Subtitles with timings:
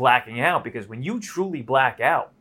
[0.00, 2.32] blacking out because when you truly black out,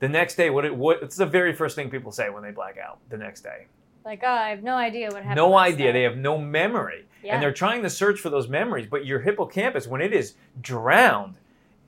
[0.00, 2.50] the next day, what it what it's the very first thing people say when they
[2.52, 3.66] black out the next day.
[4.04, 5.36] Like, oh, I have no idea what happened.
[5.36, 5.86] No idea.
[5.86, 7.06] night." They have no memory.
[7.22, 7.34] Yeah.
[7.34, 11.34] And they're trying to search for those memories, but your hippocampus, when it is drowned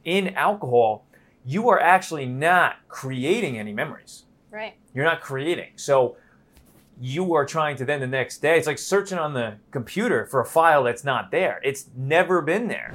[0.05, 1.07] in alcohol,
[1.45, 4.25] you are actually not creating any memories.
[4.51, 4.75] right.
[4.95, 5.73] You're not creating.
[5.77, 6.17] So
[7.01, 10.41] you are trying to then the next day, it's like searching on the computer for
[10.41, 11.61] a file that's not there.
[11.65, 12.93] It's never been there.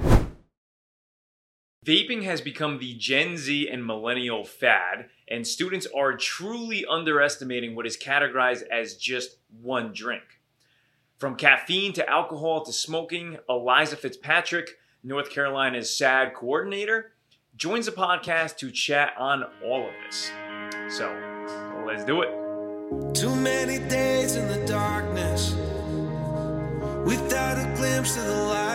[1.88, 7.86] Vaping has become the Gen Z and millennial fad, and students are truly underestimating what
[7.86, 10.42] is categorized as just one drink.
[11.16, 17.12] From caffeine to alcohol to smoking, Eliza Fitzpatrick, North Carolina's SADD coordinator,
[17.56, 20.30] joins the podcast to chat on all of this.
[20.94, 21.10] So,
[21.86, 23.14] let's do it.
[23.14, 25.54] Too many days in the darkness
[27.06, 28.67] without a glimpse of the light.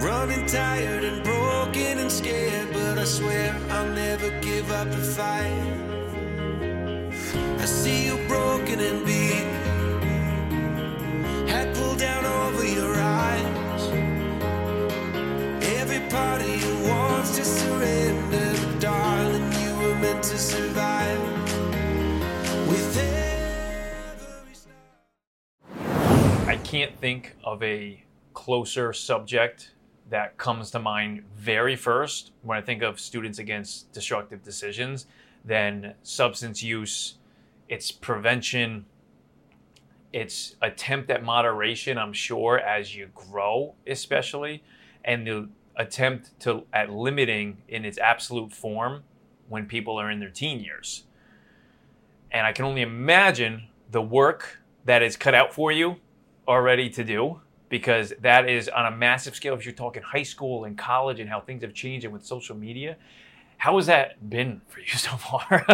[0.00, 5.52] Running tired and broken and scared, but I swear I'll never give up the fight.
[7.58, 9.46] I see you broken and beat,
[11.74, 13.82] pulled down over your eyes.
[15.78, 21.20] Every part of you wants to surrender, but darling, you were meant to survive.
[22.68, 24.54] With every.
[26.46, 28.02] I can't think of a
[28.32, 29.72] closer subject
[30.10, 35.06] that comes to mind very first when I think of students against destructive decisions
[35.44, 37.14] than substance use,
[37.68, 38.84] its prevention,
[40.12, 44.62] its attempt at moderation, I'm sure, as you grow, especially,
[45.04, 49.04] and the attempt to at limiting in its absolute form
[49.48, 51.04] when people are in their teen years.
[52.32, 55.96] And I can only imagine the work that is cut out for you
[56.46, 59.54] already to do because that is on a massive scale.
[59.54, 62.54] If you're talking high school and college and how things have changed and with social
[62.54, 62.98] media,
[63.56, 65.64] how has that been for you so far?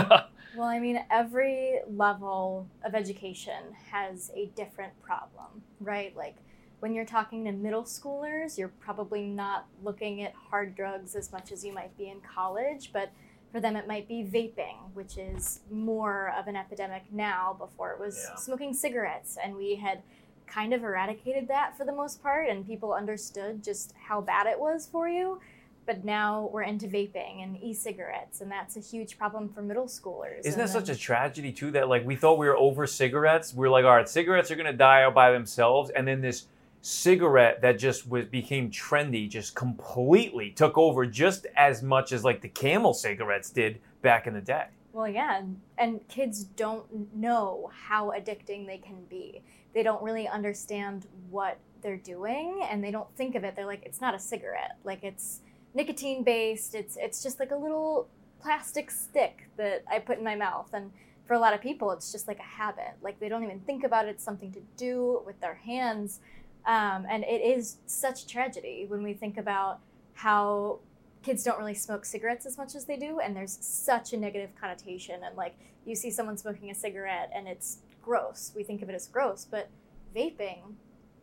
[0.54, 6.16] Well, I mean, every level of education has a different problem, right?
[6.16, 6.36] Like
[6.80, 11.50] when you're talking to middle schoolers, you're probably not looking at hard drugs as much
[11.50, 13.10] as you might be in college, but
[13.52, 17.98] for them it might be vaping, which is more of an epidemic now before it
[17.98, 18.36] was Yeah.
[18.36, 20.02] smoking cigarettes and we had
[20.46, 24.58] kind of eradicated that for the most part and people understood just how bad it
[24.58, 25.40] was for you.
[25.86, 30.40] But now we're into vaping and e-cigarettes, and that's a huge problem for middle schoolers.
[30.40, 31.70] Isn't And that such a tragedy too?
[31.70, 33.54] That like we thought we were over cigarettes.
[33.54, 36.46] We are like, all right, cigarettes are gonna die out by themselves, and then this
[36.82, 42.40] cigarette that just was became trendy just completely took over just as much as like
[42.40, 44.66] the Camel cigarettes did back in the day.
[44.92, 45.42] Well, yeah,
[45.78, 49.42] and kids don't know how addicting they can be.
[49.76, 53.54] They don't really understand what they're doing, and they don't think of it.
[53.54, 54.78] They're like, it's not a cigarette.
[54.84, 55.40] Like it's
[55.74, 56.74] nicotine based.
[56.74, 58.08] It's it's just like a little
[58.40, 60.70] plastic stick that I put in my mouth.
[60.72, 60.92] And
[61.26, 62.94] for a lot of people, it's just like a habit.
[63.02, 64.12] Like they don't even think about it.
[64.12, 66.20] It's something to do with their hands.
[66.64, 69.80] Um, and it is such tragedy when we think about
[70.14, 70.78] how
[71.22, 74.50] kids don't really smoke cigarettes as much as they do and there's such a negative
[74.60, 78.88] connotation and like you see someone smoking a cigarette and it's gross we think of
[78.88, 79.68] it as gross but
[80.14, 80.60] vaping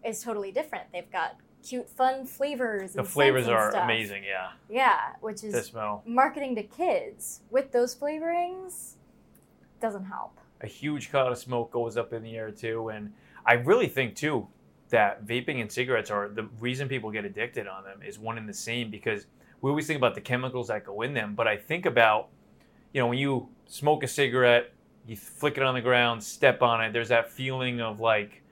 [0.05, 3.85] is totally different they've got cute fun flavors The and flavors are stuff.
[3.85, 4.23] amazing.
[4.25, 6.03] Yeah, yeah which the is smell.
[6.05, 8.95] marketing to kids with those flavorings
[9.81, 13.13] doesn't help a huge cloud of smoke goes up in the air too and
[13.45, 14.45] i really think too
[14.89, 18.47] that vaping and cigarettes are the reason people get addicted on them is one and
[18.47, 19.25] the same because
[19.61, 22.27] we always think about the chemicals that go in them but i think about
[22.93, 24.72] you know when you smoke a cigarette
[25.07, 28.43] you flick it on the ground step on it there's that feeling of like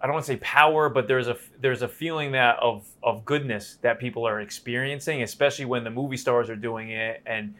[0.00, 3.24] I don't want to say power, but there's a there's a feeling that of of
[3.24, 7.54] goodness that people are experiencing, especially when the movie stars are doing it and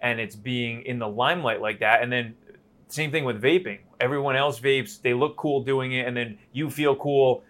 [0.00, 2.02] and it's being in the limelight like that.
[2.02, 2.34] And then
[2.88, 3.80] same thing with vaping.
[4.00, 7.42] Everyone else vapes, they look cool doing it, and then you feel cool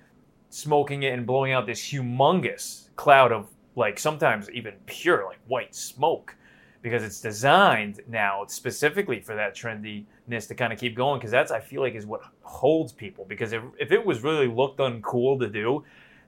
[0.49, 5.75] smoking it and blowing out this humongous cloud of like sometimes even pure like white
[5.75, 6.35] smoke
[6.83, 11.51] because it's designed now specifically for that trendiness to kind of keep going because that's
[11.51, 15.39] I feel like is what holds people because if, if it was really looked uncool
[15.41, 15.85] to do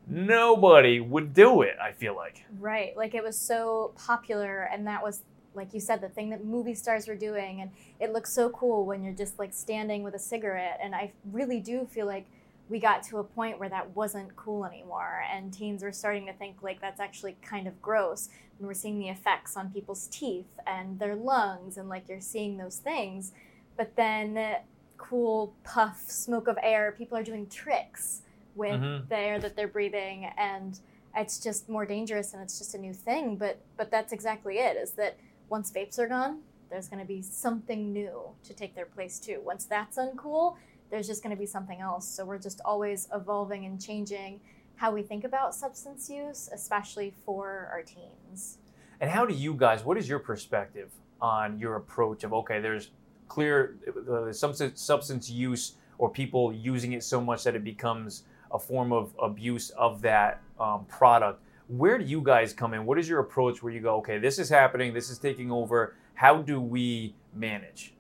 [0.07, 2.97] nobody would do it I feel like Right.
[2.97, 5.23] Like it was so popular, and that was,
[5.55, 7.61] like you said, the thing that movie stars were doing.
[7.61, 7.71] And
[8.01, 10.79] it looks so cool when you're just like standing with a cigarette.
[10.83, 12.27] And I really do feel like
[12.73, 15.23] we got to a point where that wasn't cool anymore.
[15.31, 18.31] And teens were starting to think like that's actually kind of gross.
[18.59, 22.57] And we're seeing the effects on people's teeth and their lungs, and like you're seeing
[22.57, 23.33] those things.
[23.77, 24.55] But then, uh,
[24.97, 28.23] cool puff, smoke of air, people are doing tricks
[28.55, 29.07] with Mhm.
[29.09, 30.25] the air that they're breathing.
[30.39, 30.81] And
[31.15, 33.37] it's just more dangerous and it's just a new thing.
[33.37, 34.79] But but that's exactly it.
[34.79, 35.19] Is that
[35.51, 36.41] once vapes are gone,
[36.71, 39.43] there's going to be something new to take their place too.
[39.45, 40.57] Once that's uncool,
[40.93, 42.07] there's just going to be something else.
[42.07, 44.41] So we're just always evolving and changing
[44.77, 48.59] how we think about substance use, especially for our teens.
[49.01, 49.85] And how do you guys?
[49.85, 50.91] What is your perspective
[51.21, 52.61] on your approach of okay?
[52.61, 52.91] There's
[53.27, 53.77] clear
[54.09, 58.93] uh, substance substance use or people using it so much that it becomes a form
[58.93, 61.43] of abuse of that um, product.
[61.69, 62.85] Where do you guys come in?
[62.85, 65.95] What is your approach where you go, okay, this is happening, this is taking over.
[66.13, 67.95] How do we manage?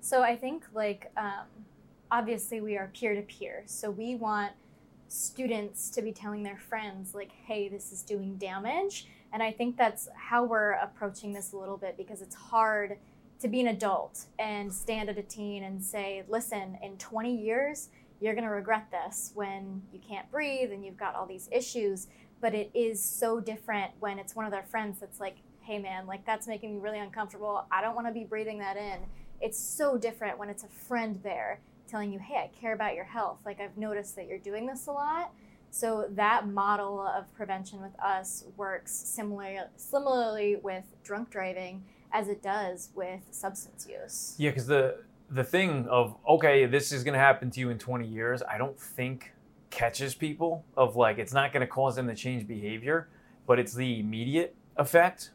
[0.00, 1.46] So I think like um,
[2.10, 4.52] obviously we are peer to peer, so we want
[5.08, 9.06] students to be telling their friends like, hey, this is doing damage.
[9.32, 12.98] And I think that's how we're approaching this a little bit because it's hard
[13.40, 17.90] to be an adult and stand at a teen and say, listen, in 20 years,
[18.20, 22.06] you're going to regret this when you can't breathe and you've got all these issues.
[22.40, 26.06] But it is so different when it's one of their friends that's like, hey, man,
[26.06, 27.66] like that's making me really uncomfortable.
[27.70, 28.98] I don't want to be breathing that in.
[29.40, 33.04] It's so different when it's a friend there telling you, hey, I care about your
[33.04, 33.38] health.
[33.44, 35.32] Like I've noticed that you're doing this a lot.
[35.70, 41.82] So that model of prevention with us works similar, similarly with drunk driving
[42.12, 44.34] as it does with substance use.
[44.38, 44.98] Yeah, because the
[45.30, 48.56] the thing of okay, this is going to happen to you in 20 years, I
[48.56, 49.32] don't think
[49.70, 53.08] catches people of like it's not going to cause them to change behavior,
[53.46, 55.32] but it's the immediate effect.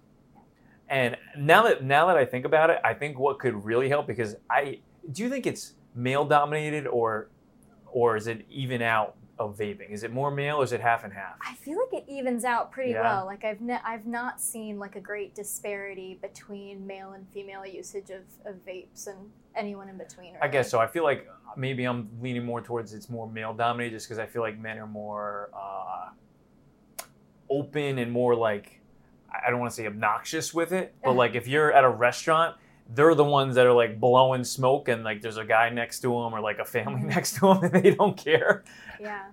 [0.88, 4.08] And now that now that I think about it, I think what could really help
[4.08, 4.80] because I
[5.12, 7.30] do you think it's male dominated or
[7.92, 9.90] or is it even out of vaping?
[9.90, 11.38] Is it more male or is it half and half?
[11.42, 13.02] I feel like it evens out pretty Yeah.
[13.02, 13.26] well.
[13.26, 18.10] Like I've ne- I've not seen like a great disparity between male and female usage
[18.10, 19.18] of, of vapes and
[19.56, 20.36] anyone in between.
[20.42, 20.80] I guess so.
[20.80, 21.28] I feel like
[21.58, 24.78] maybe I'm leaning more towards it's more male dominated just because I feel like men
[24.78, 26.10] are more uh,
[27.50, 28.80] open and more like
[29.32, 31.90] I I don't want to say obnoxious with it, but like if you're at a
[31.90, 32.56] restaurant,
[32.96, 36.08] they're the ones that are like blowing smoke and like there's a guy next to
[36.08, 37.16] them or like a family Mhm.
[37.16, 38.64] next to them and they don't care.
[39.00, 39.26] Yeah,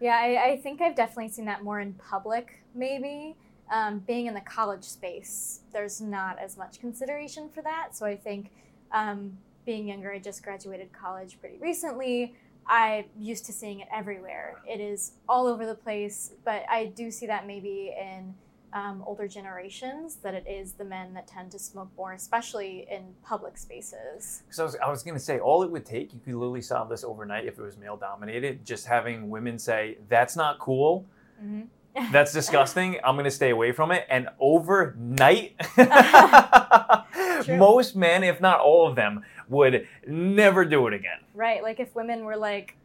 [0.00, 0.16] yeah.
[0.16, 2.62] I, I think I've definitely seen that more in public.
[2.74, 3.36] Maybe
[3.70, 7.96] um, being in the college space, there's not as much consideration for that.
[7.96, 8.50] So I think
[8.92, 12.34] um, being younger, I just graduated college pretty recently.
[12.66, 14.56] I'm used to seeing it everywhere.
[14.68, 18.34] It is all over the place, but I do see that maybe in
[18.72, 23.14] um, older generations that it is the men that tend to smoke more, especially in
[23.24, 24.42] public spaces.
[24.50, 26.88] So I was, I was gonna say all it would take, you could literally solve
[26.88, 28.64] this overnight if it was male dominated.
[28.64, 31.06] Just having women say that's not cool.
[31.40, 31.62] hmm
[32.12, 32.98] That's disgusting.
[33.02, 34.06] I'm gonna stay away from it.
[34.08, 35.56] And overnight,
[37.48, 41.18] most men, if not all of them, would never do it again.
[41.34, 41.64] Right.
[41.64, 42.76] Like if women were like,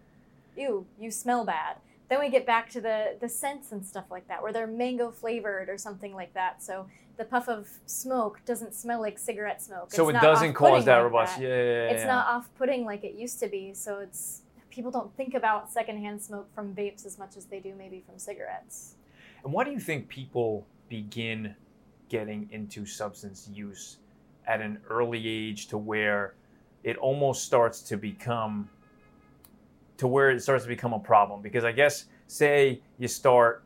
[0.57, 1.77] ew, you smell bad.
[2.07, 5.11] Then we get back to the the scents and stuff like that, where they're mango
[5.11, 6.61] flavored or something like that.
[6.61, 6.87] So
[7.17, 9.91] the puff of smoke doesn't smell like cigarette smoke.
[9.91, 11.39] So It's it not doesn't cause that like robust.
[11.39, 12.07] Yeah, yeah, yeah, It's yeah.
[12.07, 13.73] not off putting like it used to be.
[13.73, 17.73] So it's people don't think about secondhand smoke from vapes as much as they do
[17.77, 18.95] maybe from cigarettes.
[19.43, 21.55] And why do you think people begin
[22.09, 23.97] getting into substance use
[24.47, 26.35] at an early age to where
[26.83, 28.69] it almost starts to become
[29.97, 31.41] to where it starts to become a problem?
[31.41, 33.63] Because I guess say you start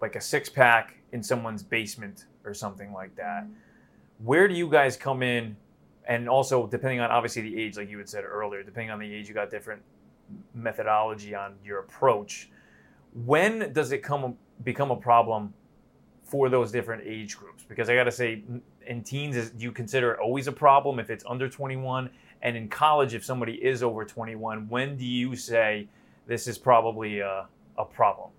[0.00, 3.44] like a six pack in someone's basement or something like that.
[3.44, 4.24] Mm-hmm.
[4.24, 5.56] Where do you guys come in?
[6.06, 9.12] And also depending on obviously the age, like you had said earlier, depending on the
[9.12, 9.82] age, you got different
[10.54, 12.50] methodology on your approach
[13.24, 15.52] when does it come become a problem
[16.22, 18.42] for those different age groups because i got to say
[18.86, 22.10] in teens is do you consider it always a problem if it's under 21
[22.42, 25.88] and in college if somebody is over 21 when do you say
[26.26, 28.30] this is probably a, a problem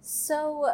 [0.00, 0.70] So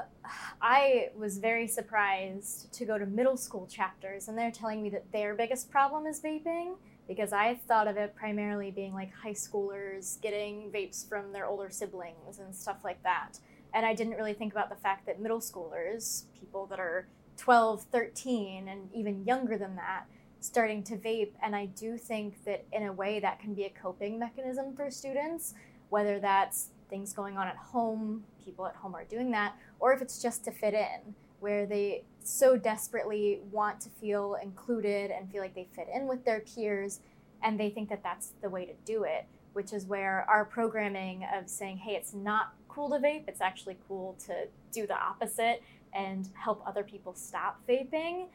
[0.62, 5.10] I was very surprised to go to middle school chapters and they're telling me that
[5.12, 6.76] their biggest problem is vaping
[7.08, 11.68] because I thought of it primarily being like high schoolers getting vapes from their older
[11.70, 13.38] siblings and stuff like that.
[13.72, 17.82] And I didn't really think about the fact that middle schoolers, people that are 12,
[17.90, 20.04] 13, and even younger than that,
[20.44, 21.32] starting to vape.
[21.42, 24.90] And I do think that in a way that can be a coping mechanism for
[24.90, 25.54] students,
[25.88, 30.02] whether that's things going on at home, people at home are doing that, or if
[30.02, 35.40] it's just to fit in, where they so desperately want to feel included and feel
[35.40, 37.00] like they fit in with their peers,
[37.42, 39.24] and they think that that's the way to do it,
[39.54, 43.78] which is where our programming of saying, hey, it's not cool to vape, it's actually
[43.88, 45.62] cool to do the opposite
[45.94, 48.26] and help other people stop vaping.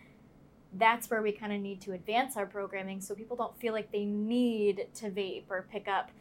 [0.73, 3.91] That's where we kind of need to advance our programming so people don't feel like
[3.91, 6.11] they need to vape or pick up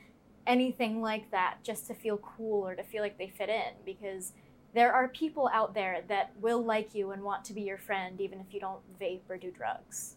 [0.46, 4.32] anything like that just to feel cool or to feel like they fit in because
[4.74, 8.20] there are people out there that will like you and want to be your friend
[8.20, 10.16] even if you don't vape or do drugs.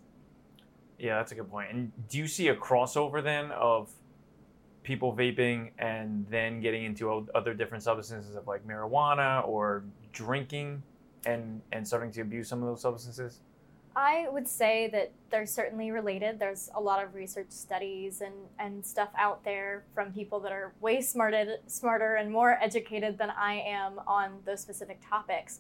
[0.98, 1.72] Yeah, that's a good point.
[1.72, 3.92] And do you see a crossover then of
[4.84, 10.82] people vaping and then getting into other different substances of like marijuana or drinking
[11.26, 13.40] and and starting to abuse some of those substances?
[13.96, 16.40] I would say that they're certainly related.
[16.40, 20.74] There's a lot of research studies and, and stuff out there from people that are
[20.80, 25.60] way smarted, smarter and more educated than I am on those specific topics.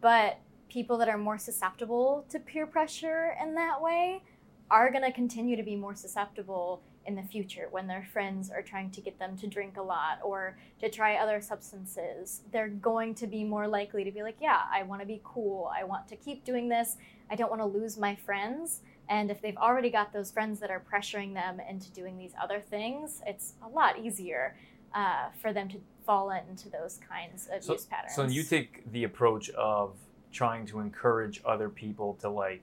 [0.00, 0.38] But
[0.70, 4.22] people that are more susceptible to peer pressure in that way
[4.70, 8.60] are going to continue to be more susceptible in the future when their friends are
[8.60, 12.42] trying to get them to drink a lot or to try other substances.
[12.52, 15.72] They're going to be more likely to be like, yeah, I want to be cool.
[15.74, 16.98] I want to keep doing this.
[17.30, 18.82] I don't want to lose my friends.
[19.08, 22.60] And if they've already got those friends that are pressuring them into doing these other
[22.60, 24.54] things, it's a lot easier
[24.94, 28.14] uh, for them to fall into those kinds of So, use patterns.
[28.14, 29.94] so you take the approach of
[30.30, 32.62] trying to encourage other people to like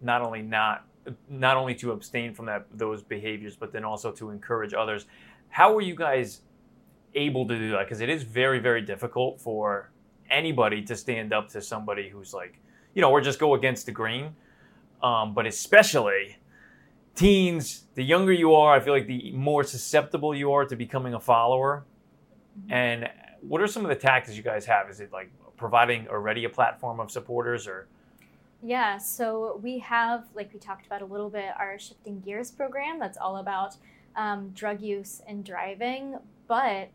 [0.00, 0.86] not only not
[1.28, 5.06] not only to abstain from that those behaviors, but then also to encourage others.
[5.48, 6.42] How are you guys
[7.14, 7.84] able to do that?
[7.84, 9.90] Because it is very very difficult for
[10.30, 12.60] anybody to stand up to somebody who's like,
[12.94, 14.34] you know, or just go against the grain.
[15.02, 16.38] Um, but especially
[17.14, 21.14] teens, the younger you are, I feel like the more susceptible you are to becoming
[21.14, 21.84] a follower.
[22.58, 22.72] Mhm.
[22.72, 23.10] And
[23.40, 24.88] what are some of the tactics you guys have?
[24.90, 27.88] Is it like providing already a platform of supporters or
[28.62, 32.98] Yeah, so we have, like we talked about a little bit, our Shifting Gears program
[32.98, 33.76] that's all about
[34.16, 36.18] um, drug use and driving.
[36.48, 36.90] But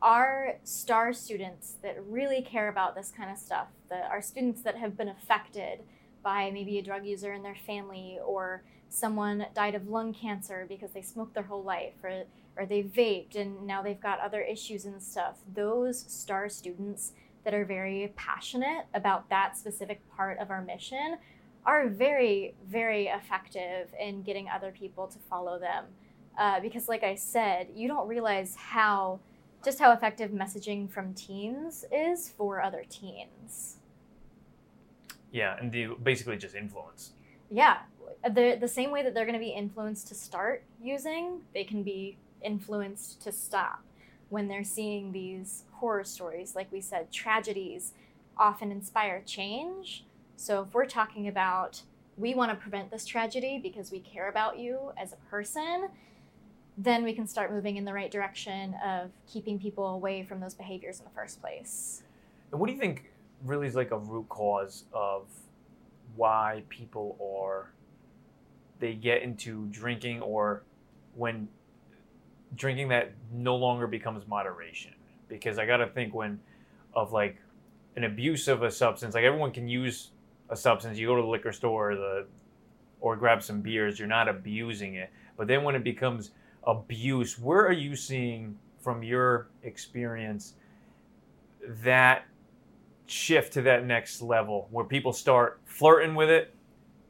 [0.00, 4.76] our STAR students that really care about this kind of stuff, the, our students that
[4.76, 5.80] have been affected
[6.22, 10.92] by maybe a drug user in their family or someone died of lung cancer because
[10.92, 12.24] they smoked their whole life or,
[12.56, 17.12] or they vaped and now they've got other issues and stuff, those STAR students
[17.44, 21.16] that are very passionate about that specific part of our mission
[21.66, 25.84] are very, very effective in getting other people to follow them.
[26.38, 29.20] Uh, because, like I said, you don't realize how
[29.64, 33.76] just how effective messaging from teens is for other teens.
[35.32, 37.12] yeah, and the, basically just influence.
[37.50, 37.78] Yeah,
[38.24, 41.82] the the same way that they're going to be influenced to start using, they can
[41.82, 43.82] be influenced to stop
[44.34, 46.56] when they're seeing these horror stories.
[46.56, 47.92] Like we said, tragedies
[48.36, 50.04] often inspire change.
[50.36, 51.82] So if we're talking about
[52.16, 55.88] we want to prevent this tragedy because we care about you as a person,
[56.76, 60.54] then we can start moving in the right direction of keeping people away from those
[60.54, 62.02] behaviors in the first place.
[62.50, 63.10] And what do you think
[63.44, 65.26] really is like a root cause of
[66.16, 67.70] why people are
[68.80, 70.62] they get into drinking or
[71.14, 71.48] when
[72.56, 74.92] drinking that no longer becomes moderation?
[75.28, 76.40] Because I got to think when
[76.94, 77.36] of like
[77.96, 80.10] an abuse of a substance, like everyone can use
[80.50, 80.98] a substance.
[80.98, 82.26] You go to the liquor store or the
[83.00, 85.10] or grab some beers, you're not abusing it.
[85.36, 86.30] But then when it becomes
[86.66, 90.54] abuse, where are you seeing from your experience
[91.82, 92.24] that
[93.06, 96.54] shift to that next level where people start flirting with it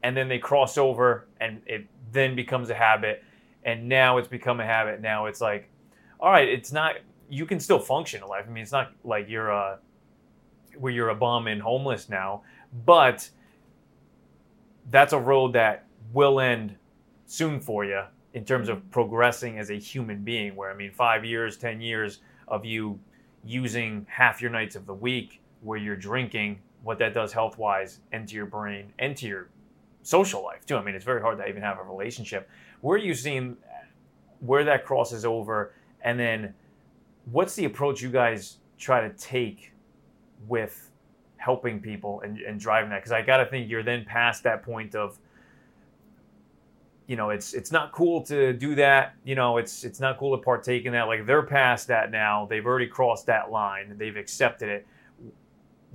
[0.03, 3.23] and then they cross over and it then becomes a habit
[3.65, 5.01] and now it's become a habit.
[5.01, 5.71] Now it's like
[6.21, 6.97] all right it's not
[7.29, 8.45] you can still function in life.
[8.47, 9.79] I mean it's not like you're a
[10.77, 12.43] where you're a bum and homeless now
[12.85, 13.29] but
[14.91, 16.75] that's a road that will end
[17.27, 18.03] soon for you
[18.35, 18.89] in terms of mm-hmm.
[18.89, 22.19] progressing as a human being where i mean five years ten years
[22.49, 22.99] of you
[23.45, 28.01] using half your nights of the week where you're drinking what that does health wise
[28.13, 29.49] and to your brain and to your
[30.03, 30.77] social life too.
[30.77, 32.49] I mean it's very hard to even have a relationship
[32.85, 33.57] where are you seeing
[34.41, 35.73] where that crosses over?
[36.03, 36.53] And then
[37.33, 39.73] what's the approach you guys try to take
[40.47, 40.91] with
[41.39, 42.99] helping people and, and driving that?
[42.99, 45.19] Because i gotta think you're then past that point of
[47.07, 49.15] you know it's it's not cool to do that.
[49.25, 51.05] You know it's it's not cool to partake in that.
[51.05, 52.45] Like they're past that now.
[52.45, 53.97] They've already crossed that line.
[53.97, 54.87] They've accepted it.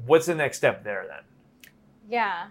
[0.07, 1.23] What's the next step there then?
[2.09, 2.47] Yeah.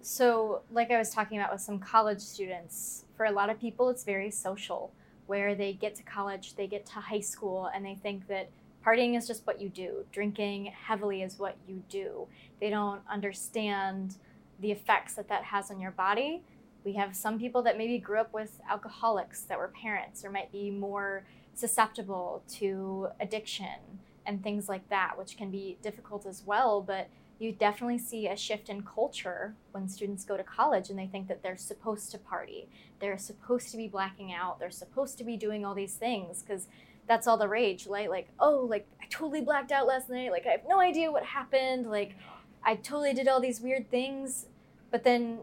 [0.00, 3.88] So, like I was talking about with some college students, for a lot of people,
[3.88, 4.92] it's very social,
[5.26, 8.50] where they get to college, they get to high school, and they think that
[8.84, 10.04] partying is just what you do.
[10.12, 12.28] Drinking heavily is what you do.
[12.60, 14.16] They don't understand
[14.60, 16.42] the effects that that has on your body.
[16.84, 20.52] We have some people that maybe grew up with alcoholics that were parents or might
[20.52, 26.80] be more susceptible to addiction and things like that, which can be difficult as well.
[26.80, 27.08] But
[27.38, 31.28] you definitely see a shift in culture when students go to college and they think
[31.28, 32.68] that they're supposed to party.
[32.98, 34.58] They're supposed to be blacking out.
[34.58, 36.66] They're supposed to be doing all these things because
[37.06, 38.08] that's all the rage, right?
[38.08, 40.32] Like, oh, like I totally blacked out last night.
[40.32, 41.90] Like I have no idea what happened.
[41.90, 42.16] Like
[42.64, 44.46] I totally did all these weird things.
[44.90, 45.40] But then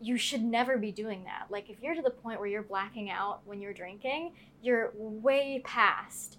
[0.00, 1.46] you should never be doing that.
[1.50, 5.60] Like if you're to the point where you're blacking out when you're drinking, you're way
[5.64, 6.38] past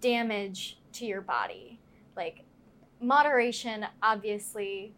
[0.00, 1.78] damage to your body.
[2.16, 2.44] Like
[3.00, 4.92] moderation obviously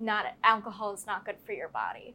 [0.00, 2.14] not alcohol is not good for your body.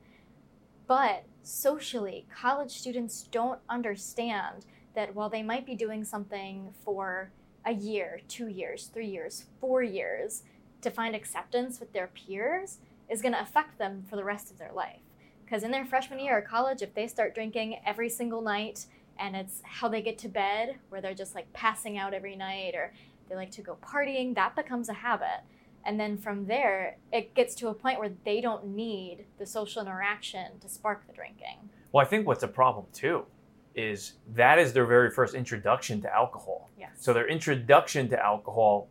[0.87, 4.65] But socially, college students don't understand
[4.95, 7.31] that while they might be doing something for
[7.65, 10.43] a year, 2 years, 3 years, 4 years
[10.81, 12.79] to find acceptance with their peers
[13.09, 15.01] is going to affect them for the rest of their life.
[15.43, 18.85] Because in their freshman year of college, if they start drinking every single night
[19.19, 22.75] and it's how they get to bed, where they're just like passing out every night
[22.75, 22.93] or
[23.29, 25.41] they like to go partying, that becomes a habit.
[25.85, 29.81] And then from there, it gets to a point where they don't need the social
[29.81, 31.69] interaction to spark the drinking.
[31.91, 33.25] Well, I think what's a problem too
[33.73, 36.69] is that is their very first introduction to alcohol.
[36.77, 36.89] Yes.
[36.97, 38.89] So their introduction to alcohol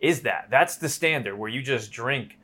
[0.00, 0.48] is that.
[0.50, 2.38] That's the standard where you just drink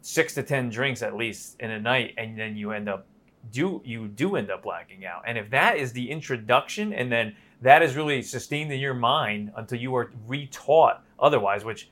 [0.00, 3.06] six to ten drinks at least in a night, and then you end up
[3.50, 5.24] do you do end up blacking out.
[5.26, 9.52] And if that is the introduction, and then that is really sustained in your mind
[9.56, 11.88] until you are retaught otherwise, which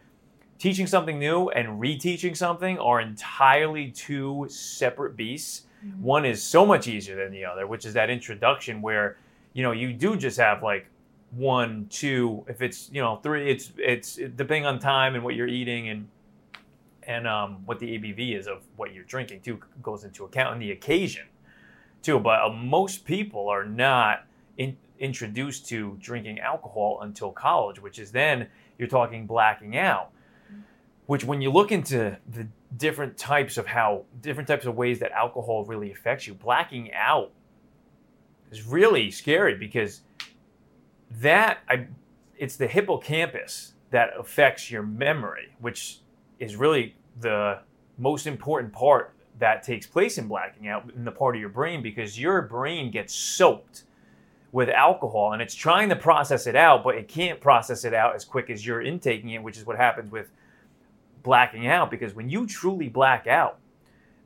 [0.59, 5.63] teaching something new and reteaching something are entirely two separate beasts.
[5.85, 6.03] Mm-hmm.
[6.03, 9.17] One is so much easier than the other, which is that introduction where
[9.53, 10.87] you know you do just have like
[11.31, 12.45] one, two.
[12.49, 16.09] If it's you know three, it's it's depending on time and what you're eating and
[17.05, 20.63] and um, what the ABV is of what you're drinking too goes into account and
[20.63, 21.27] the occasion
[22.03, 22.19] too.
[22.19, 24.27] But uh, most people are not
[24.59, 28.47] in, introduced to drinking alcohol until college, which is then
[28.79, 30.11] you're talking blacking out.
[31.07, 35.11] Which, when you look into the different types of how different types of ways that
[35.11, 37.33] alcohol really affects you, blacking out
[38.53, 40.03] is really scary because
[41.11, 41.89] that I,
[42.39, 46.01] it's the hippocampus that affects your memory, which
[46.39, 47.59] is really the
[47.99, 51.83] most important part that takes place in blacking out in the part of your brain
[51.83, 53.85] because your brain gets soaked
[54.53, 58.15] with alcohol and it's trying to process it out, but it can't process it out
[58.15, 60.31] as quick as you're intaking it, which is what happens with
[61.23, 61.91] blacking out.
[61.91, 63.59] Because when you truly black out,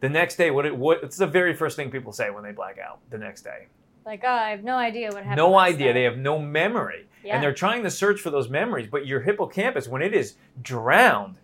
[0.00, 2.52] the next day, what it what it's the very first thing people say when they
[2.52, 3.68] black out the next day.
[4.04, 5.36] Like, oh, I have no idea what happened.
[5.36, 5.86] No idea.
[5.86, 5.92] night.
[5.94, 7.06] They have no memory.
[7.24, 7.34] Yeah.
[7.34, 11.36] And they're trying to search for those memories, but your hippocampus, when it is drowned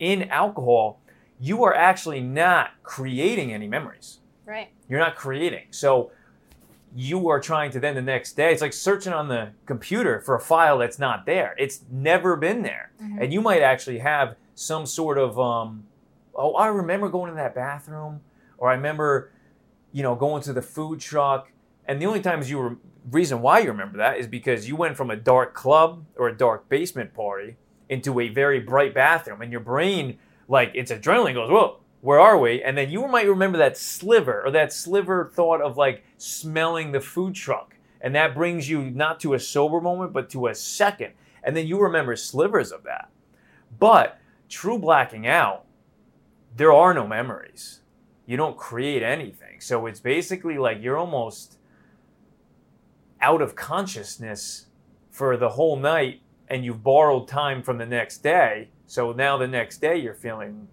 [0.00, 0.98] in alcohol,
[1.38, 4.18] you are actually not creating any memories.
[4.44, 4.70] right.
[4.88, 5.66] You're not creating.
[5.70, 6.10] So
[6.94, 10.34] you are trying to then the next day, it's like searching on the computer for
[10.34, 11.54] a file that's not there.
[11.58, 12.90] It's never been there.
[13.00, 13.22] Mhm.
[13.22, 15.84] And you might actually have some sort of, um,
[16.34, 18.20] oh, I remember going to that bathroom,
[18.58, 19.30] or I remember,
[19.92, 21.50] you know, going to the food truck.
[21.86, 22.76] And the only times you were,
[23.10, 26.36] reason why you remember that is because you went from a dark club or a
[26.36, 27.56] dark basement party
[27.88, 32.38] into a very bright bathroom, and your brain, like, it's adrenaline goes, whoa, where are
[32.38, 32.62] we?
[32.62, 37.00] And then you might remember that sliver or that sliver thought of like smelling the
[37.00, 37.76] food truck.
[38.00, 41.12] And that brings you not to a sober moment, but to a second.
[41.42, 43.10] And then you remember slivers of that.
[43.78, 45.66] But true blacking out,
[46.56, 47.80] there are no memories.
[48.26, 49.60] You don't create anything.
[49.60, 51.58] So it's basically like you're almost
[53.20, 54.66] out of consciousness
[55.10, 58.70] for the whole night and you've borrowed time from the next day.
[58.86, 60.68] So now the next day you're feeling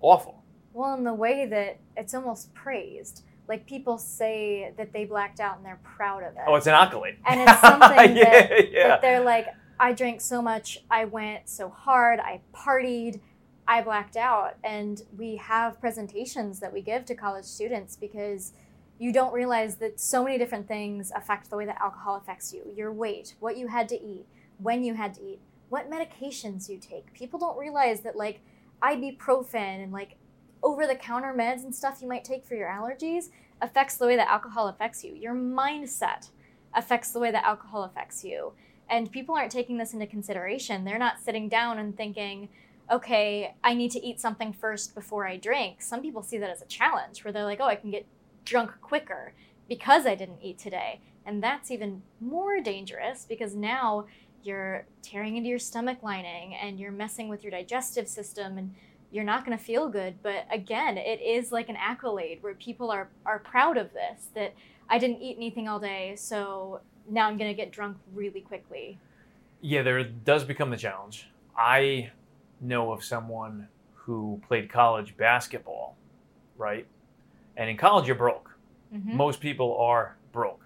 [0.00, 0.41] awful.
[0.72, 3.24] Well, in the way that it's almost praised.
[3.48, 6.42] Like people say that they blacked out and they're proud of it.
[6.46, 7.16] Oh, it's an accolade.
[7.26, 8.88] And it's something yeah, that, yeah.
[8.88, 13.20] that they're like, I drank so much, I went so hard, I partied,
[13.66, 14.54] I blacked out.
[14.62, 18.52] And we have presentations that we give to college students because
[18.98, 22.62] you don't realize that so many different things affect the way that alcohol affects you
[22.74, 24.24] your weight, what you had to eat,
[24.58, 27.12] when you had to eat, what medications you take.
[27.12, 28.40] People don't realize that, like,
[28.82, 30.16] ibuprofen and like
[30.62, 34.16] over the counter meds and stuff you might take for your allergies affects the way
[34.16, 35.14] that alcohol affects you.
[35.14, 36.30] Your mindset
[36.74, 38.52] affects the way that alcohol affects you.
[38.88, 40.84] And people aren't taking this into consideration.
[40.84, 42.48] They're not sitting down and thinking,
[42.90, 45.80] okay, I need to eat something first before I drink.
[45.80, 48.06] Some people see that as a challenge where they're like, oh, I can get
[48.44, 49.32] drunk quicker
[49.68, 51.00] because I didn't eat today.
[51.24, 54.06] And that's even more dangerous because now
[54.42, 58.74] you're tearing into your stomach lining and you're messing with your digestive system and
[59.12, 62.90] you're not going to feel good but again it is like an accolade where people
[62.90, 64.54] are are proud of this that
[64.88, 68.98] i didn't eat anything all day so now i'm going to get drunk really quickly
[69.60, 71.28] Yeah, there does become the challenge.
[71.56, 72.10] I
[72.60, 75.94] know of someone who played college basketball,
[76.58, 76.86] right?
[77.56, 78.50] And in college, you're broke.
[78.92, 79.12] Mhm.
[79.14, 80.64] Most people are broke.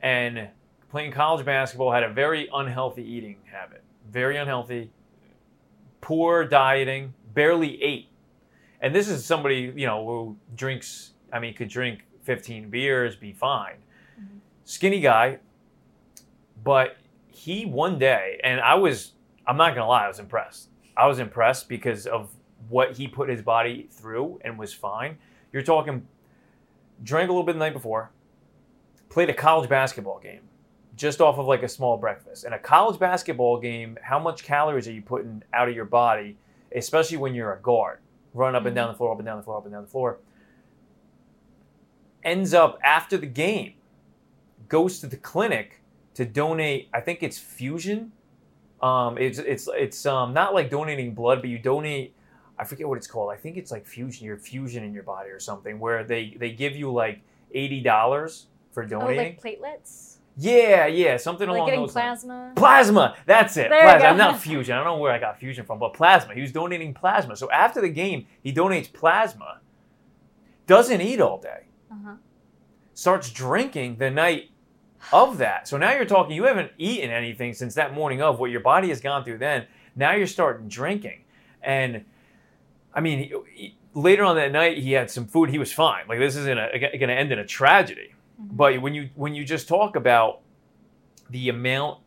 [0.00, 0.48] And
[0.90, 3.82] playing college basketball, had a very unhealthy eating habit.
[4.10, 4.90] Very unhealthy,
[6.00, 8.08] poor dieting, barely ate.
[8.80, 13.32] And this is somebody, you know, who drinks, I mean, could drink 15 beers, be
[13.32, 13.76] fine.
[14.18, 14.38] Mhm.
[14.64, 15.38] Skinny guy,
[16.62, 16.96] but
[17.28, 19.12] he one day, and I was,
[19.46, 20.70] I'm not gonna lie, I was impressed.
[20.96, 22.30] I was impressed because of
[22.68, 25.18] what he put his body through and was fine.
[25.52, 26.06] You're talking,
[27.02, 28.10] drank a little bit the night before,
[29.08, 30.48] played a college basketball game
[30.96, 32.44] just off of like a small breakfast.
[32.44, 36.36] And a college basketball game, how much calories are you putting out of your body,
[36.74, 37.98] especially when you're a guard,
[38.32, 39.90] running up and down the floor, up and down the floor, up and down the
[39.90, 40.18] floor?
[42.22, 43.74] Ends up after the game,
[44.68, 45.82] goes to the clinic
[46.14, 46.88] to donate.
[46.94, 48.12] I think it's fusion.
[48.80, 52.14] Um, it's it's it's um, not like donating blood, but you donate.
[52.58, 53.30] I forget what it's called.
[53.32, 56.52] I think it's like fusion, your fusion in your body or something, where they they
[56.52, 57.20] give you like
[57.52, 59.38] eighty dollars for Oh, donating.
[59.42, 60.13] like platelets?
[60.36, 62.24] Yeah, yeah, something Like along getting those lines.
[62.24, 62.52] plasma?
[62.56, 63.16] Plasma.
[63.24, 63.70] That's it.
[63.70, 64.08] There plasma.
[64.08, 64.74] I'm not fusion.
[64.74, 66.34] I don't know where I got fusion from, but plasma.
[66.34, 67.36] He was donating plasma.
[67.36, 69.60] So after the game, he donates plasma.
[70.66, 71.66] Doesn't eat all day.
[71.90, 72.14] Uh-huh.
[72.94, 74.50] Starts drinking the night
[75.12, 75.68] of that.
[75.68, 76.34] So now you're talking.
[76.34, 79.38] You haven't eaten anything since that morning of what your body has gone through.
[79.38, 81.24] Then now you're starting drinking,
[81.62, 82.04] and
[82.94, 85.50] I mean, he, he- later on that night he had some food.
[85.50, 86.08] He was fine.
[86.08, 88.13] Like this isn't going to end in a tragedy.
[88.40, 88.56] Mhm.
[88.56, 90.40] But when you when you just talk about
[91.30, 92.00] the amount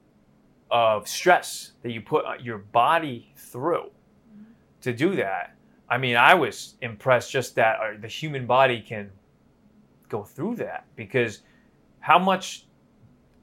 [0.70, 3.90] of stress that you put your body through
[4.82, 5.56] to do that,
[5.90, 9.12] I mean, I was impressed just that uh, the human body can
[10.10, 11.42] go through that because
[12.00, 12.66] how much,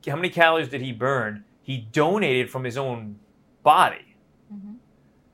[0.06, 1.44] how many calories did he burn?
[1.62, 3.18] He donated from his own
[3.62, 4.16] body.
[4.52, 4.76] Mhm.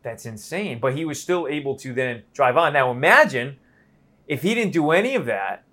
[0.03, 0.79] That's insane.
[0.79, 2.73] But he was still able to then drive on.
[2.73, 3.59] Now imagine
[4.27, 5.65] if he didn't do any of that,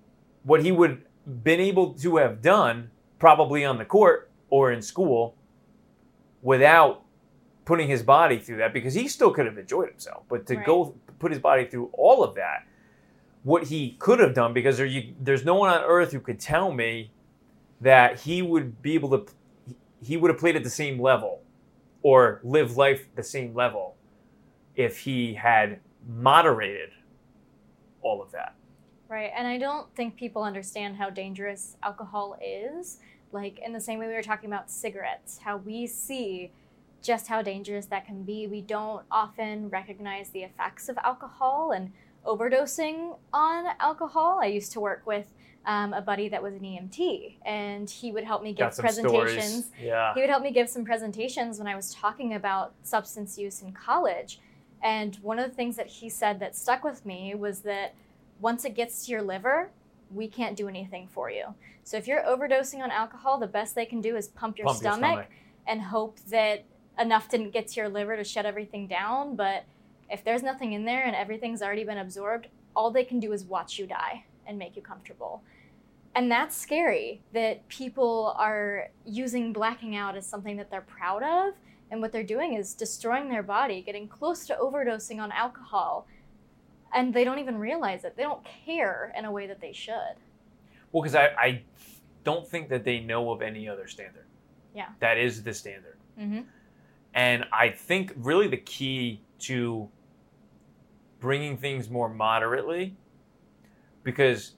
[0.42, 5.36] what he would been able to have done probably on the court or in school
[6.42, 7.02] without
[7.64, 10.22] putting his body through that because he still could have enjoyed himself.
[10.28, 10.64] But to Right.
[10.66, 12.64] go put his body through all of that,
[13.42, 16.40] what he could have done because there, you, there's no one on earth who could
[16.40, 17.10] tell me
[17.80, 19.32] that he would be able to
[20.00, 21.42] he would have played at the same level
[22.02, 23.96] or live life the same level
[24.76, 26.90] if he had moderated
[28.00, 28.54] all of that.
[29.08, 29.32] Right.
[29.34, 32.98] And I don't think people understand how dangerous alcohol is.
[33.32, 36.50] Like, in the same way we were talking about cigarettes, how we see
[37.02, 38.46] just how dangerous that can be.
[38.46, 41.92] We don't often recognize the effects of alcohol and
[42.26, 44.40] overdosing on alcohol.
[44.42, 45.32] I used to work with
[45.66, 49.70] um, a buddy that was an EMT, and he would help me give presentations.
[49.80, 50.14] Yeah.
[50.14, 53.72] he would help me give some presentations when I was talking about substance use in
[53.72, 54.40] college.
[54.82, 57.94] And one of the things that he said that stuck with me was that
[58.40, 59.70] once it gets to your liver,
[60.10, 61.54] we can't do anything for you.
[61.84, 64.82] So if you're overdosing on alcohol, the best they can do is pump your, Pump
[64.82, 65.26] your stomach, stomach.
[65.66, 66.64] and hope that
[66.98, 69.36] enough didn't get to your liver to shut everything down.
[69.36, 69.64] But
[70.10, 73.44] if there's nothing in there and everything's already been absorbed, all they can do is
[73.44, 75.42] watch you die and make you comfortable.
[76.14, 81.54] And that's scary that people are using blacking out as something that they're proud of.
[81.90, 86.06] And what they're doing is destroying their body, getting close to overdosing on alcohol.
[86.94, 88.16] And they don't even realize it.
[88.16, 90.16] They don't care in a way that they should.
[90.92, 91.62] Well, because I, I
[92.24, 94.24] don't think that they know of any other standard.
[94.74, 94.88] Yeah.
[95.00, 95.96] That is the standard.
[96.18, 96.40] Mm-hmm.
[97.14, 99.88] And I think really the key to
[101.20, 102.96] bringing things more moderately,
[104.02, 104.54] because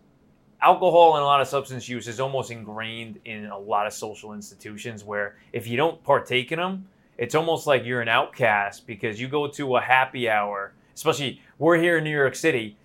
[0.61, 4.35] alcohol and a lot of substance use is almost ingrained in a lot of social
[4.35, 6.87] institutions where if you don't partake in them,
[7.19, 11.79] it's almost like you're an outcast because you go to a happy hour, especially we're
[11.79, 12.77] here in New York City.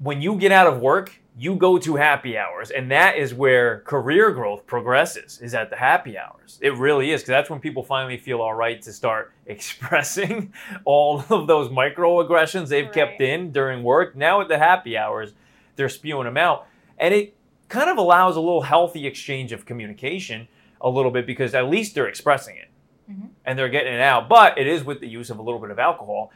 [0.00, 3.80] When you get out of work, you go to happy hours, and that is where
[3.80, 5.38] career growth progresses.
[5.40, 6.58] Is at the happy hours.
[6.60, 10.52] It really is because that's when people finally feel all right to start expressing
[10.84, 14.16] all of those microaggressions they've kept in during work.
[14.16, 15.32] Now at the happy hours,
[15.76, 16.66] they're spewing them out,
[16.98, 17.36] and it
[17.68, 20.48] kind of allows a little healthy exchange of communication
[20.80, 22.68] a little bit because at least they're expressing it
[23.10, 23.28] Mhm.
[23.44, 24.28] and they're getting it out.
[24.28, 26.30] But it is with the use of a little bit of alcohol.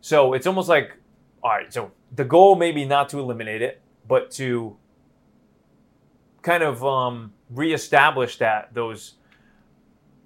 [0.00, 0.96] So it's almost like,
[1.42, 4.76] all right, so the goal may be not to eliminate it, but to
[6.42, 9.14] kind of um, reestablish that those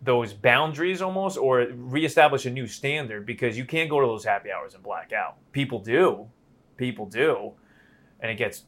[0.03, 4.51] those boundaries almost, or reestablish a new standard because you can't go to those happy
[4.51, 5.37] hours and black out.
[5.53, 6.27] People do,
[6.79, 7.53] people do,
[8.21, 8.65] and it gets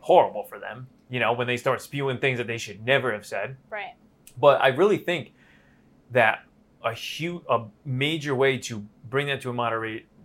[0.00, 0.86] horrible for them.
[1.10, 3.56] You know, when they start spewing things that they should never have said.
[3.70, 3.94] Right.
[4.38, 5.32] But I really think
[6.12, 6.44] that
[6.84, 9.52] a huge, a major way to bring that to a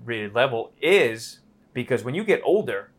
[0.04, 1.40] moderated level is
[1.74, 2.92] because when you get older,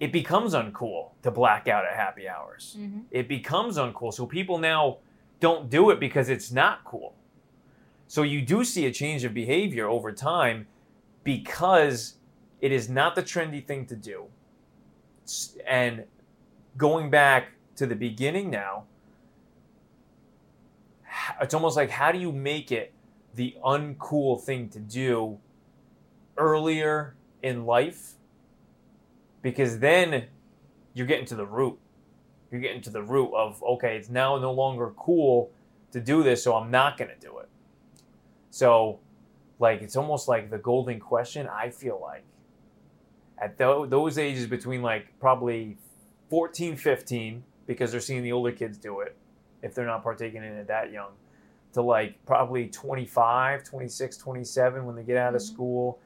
[0.00, 2.76] it becomes uncool to black out at happy hours.
[2.78, 3.00] Mm-hmm.
[3.10, 4.12] It becomes uncool.
[4.12, 4.98] So people now
[5.40, 7.14] don't do it because it's not cool.
[8.08, 10.66] So you do see a change of behavior over time
[11.24, 12.16] because
[12.60, 14.26] it is not the trendy thing to do.
[15.66, 16.04] And
[16.76, 18.84] going back to the beginning now,
[21.40, 22.92] it's almost like how do you make it
[23.34, 25.38] the uncool thing to do
[26.42, 28.14] earlier in life?
[29.40, 30.26] Because then
[30.94, 31.78] you're getting to the root.
[32.50, 35.50] You're getting to the root of, okay, it's now no longer cool
[35.92, 37.48] to do this, so I'm not going to do it.
[38.50, 38.98] So,
[39.58, 42.24] like, it's almost like the golden question, I feel like.
[43.38, 45.76] At tho- those ages between like probably
[46.28, 49.16] 14, 15, because they're seeing the older kids do it,
[49.62, 51.10] if they're not partaking in it that young,
[51.72, 55.46] to like probably 25, 26, 27 when they get out of Mhm.
[55.46, 55.98] school,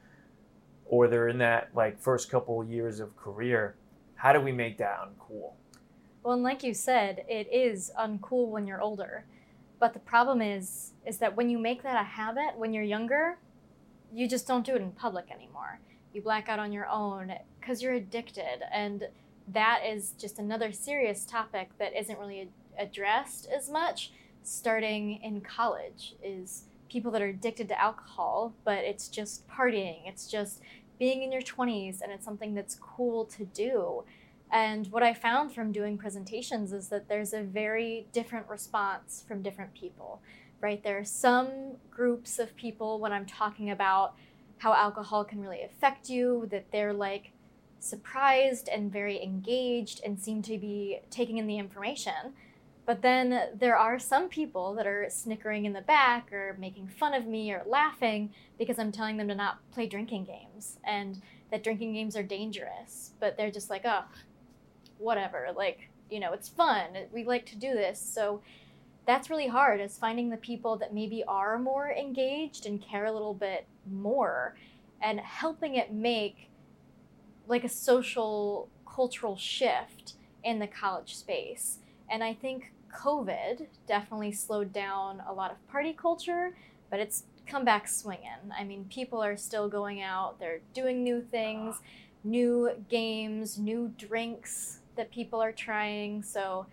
[0.88, 3.77] or they're in that like first couple years of career.
[4.14, 5.53] How do we make that uncool?
[6.22, 9.25] Well, and like you said, it is uncool when you're older.
[9.79, 13.38] But the problem is is that when you make that a habit when you're younger,
[14.12, 15.81] you just don't do it in public anymore.
[16.12, 19.09] You black out on your own cuz you're addicted and
[19.49, 26.14] that is just another serious topic that isn't really addressed as much starting in college
[26.22, 30.01] is people that are addicted to alcohol, but it's just partying.
[30.07, 30.61] It's just
[30.99, 34.05] being in your 20s and it's something that's cool to do.
[34.53, 39.42] And what I found from doing presentations is that there's a very different response from
[39.42, 40.20] different people,
[40.61, 40.83] right?
[40.83, 44.14] There are some groups of people when I'm talking about
[44.59, 47.33] how alcohol can really affect you, that they're like
[47.79, 52.33] surprised and very engaged and seem to be taking in the information.
[52.87, 57.14] But then there are some people that are snickering in the back or making fun
[57.14, 61.20] of me or laughing because I'm telling them to not play drinking games and
[61.51, 63.11] that drinking games are dangerous.
[63.18, 64.05] But they're just like, oh,
[64.99, 66.87] whatever like you know it's fun.
[67.12, 68.01] We like to do this.
[68.01, 68.40] So
[69.07, 73.12] that's really hard is finding the people that maybe are more engaged and care a
[73.12, 74.57] little bit more
[75.01, 76.51] and helping it make
[77.46, 81.79] like a social cultural shift in the college space.
[82.09, 86.56] And i think covid definitely slowed down a lot of party culture
[86.90, 91.20] but it's come back swinging i mean people are still going out they're doing new
[91.20, 91.80] things
[92.24, 96.22] new games new drinks that people are trying.
[96.22, 96.66] So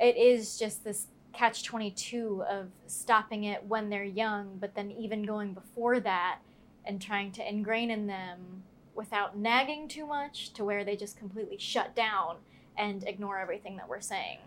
[0.00, 5.22] it is just this catch 22 of stopping it when they're young, but then even
[5.22, 6.40] going before that
[6.84, 11.56] and trying to ingrain in them without nagging too much to where they just completely
[11.56, 12.36] shut down
[12.76, 14.38] and ignore everything that we're saying.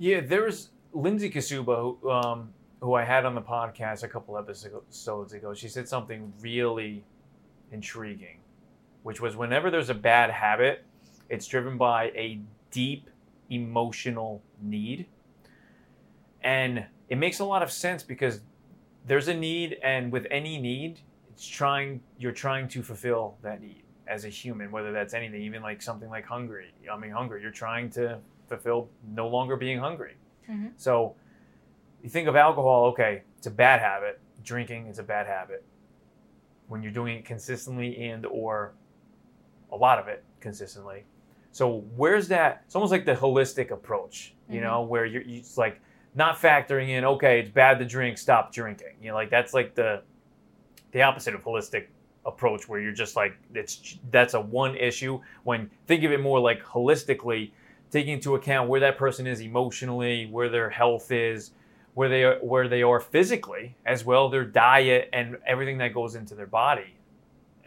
[0.00, 4.38] Yeah, there was Lindsay Kasuba, who, um, who I had on the podcast a couple
[4.38, 5.54] episodes ago.
[5.54, 7.04] She said something really
[7.72, 8.38] intriguing,
[9.02, 10.84] which was whenever there's a bad habit,
[11.28, 13.10] it's driven by a deep
[13.50, 15.06] emotional need.
[16.42, 18.40] And it makes a lot of sense because
[19.04, 23.82] there's a need, and with any need, it's trying you're trying to fulfill that need
[24.06, 26.72] as a human, whether that's anything, even like something like hungry.
[26.90, 27.36] I mean, hunger.
[27.36, 30.16] You're trying to fulfill no longer being hungry.
[30.48, 30.72] Mhm.
[30.76, 31.14] So
[32.02, 34.20] you think of alcohol, okay, it's a bad habit.
[34.42, 35.64] Drinking is a bad habit.
[36.68, 38.72] When you're doing it consistently and or
[39.72, 41.04] a lot of it consistently.
[41.52, 42.62] So where's that?
[42.66, 44.64] It's almost like the holistic approach, you Mhm.
[44.64, 45.80] know, where you're you, it's like
[46.14, 48.96] not factoring in, okay, it's bad to drink, stop drinking.
[49.00, 50.02] You know, like that's like the
[50.92, 51.86] the opposite of holistic
[52.24, 56.40] approach where you're just like it's that's a one issue when think of it more
[56.40, 57.52] like holistically
[57.90, 61.52] taking into account where that person is emotionally where their health is
[61.94, 66.14] where they are where they are physically as well their diet and everything that goes
[66.14, 66.94] into their body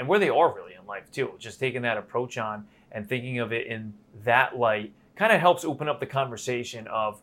[0.01, 1.31] and where they are really in life too.
[1.38, 5.63] Just taking that approach on and thinking of it in that light kind of helps
[5.63, 7.21] open up the conversation of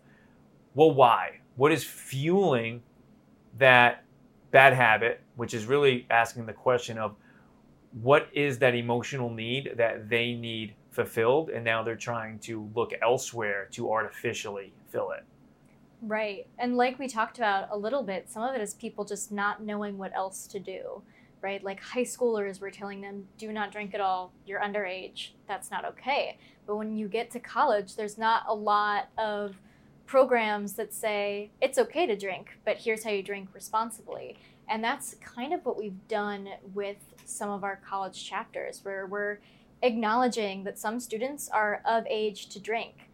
[0.77, 1.41] well why?
[1.57, 2.83] What is fueling
[3.59, 4.05] that
[4.53, 5.21] bad habit?
[5.35, 7.17] Which is really asking the question of
[8.01, 12.93] what is that emotional need that they need fulfilled and now they're trying to look
[13.01, 15.25] elsewhere to artificially fill it
[16.01, 16.47] Right.
[16.59, 19.63] And like we talked about a little bit, some of it is people just not
[19.63, 21.03] knowing what else to do,
[21.43, 21.63] right?
[21.63, 24.33] Like high schoolers, we're telling them, do not drink at all.
[24.47, 25.31] You're underage.
[25.49, 26.39] That's not okay.
[26.67, 29.61] But when you get to college, there's not a lot of
[30.07, 34.37] programs that say it's okay to drink, but here's how you drink responsibly.
[34.69, 39.39] And that's kind of what we've done with some of our college chapters, where we're
[39.83, 43.09] acknowledging that some students are of age to drink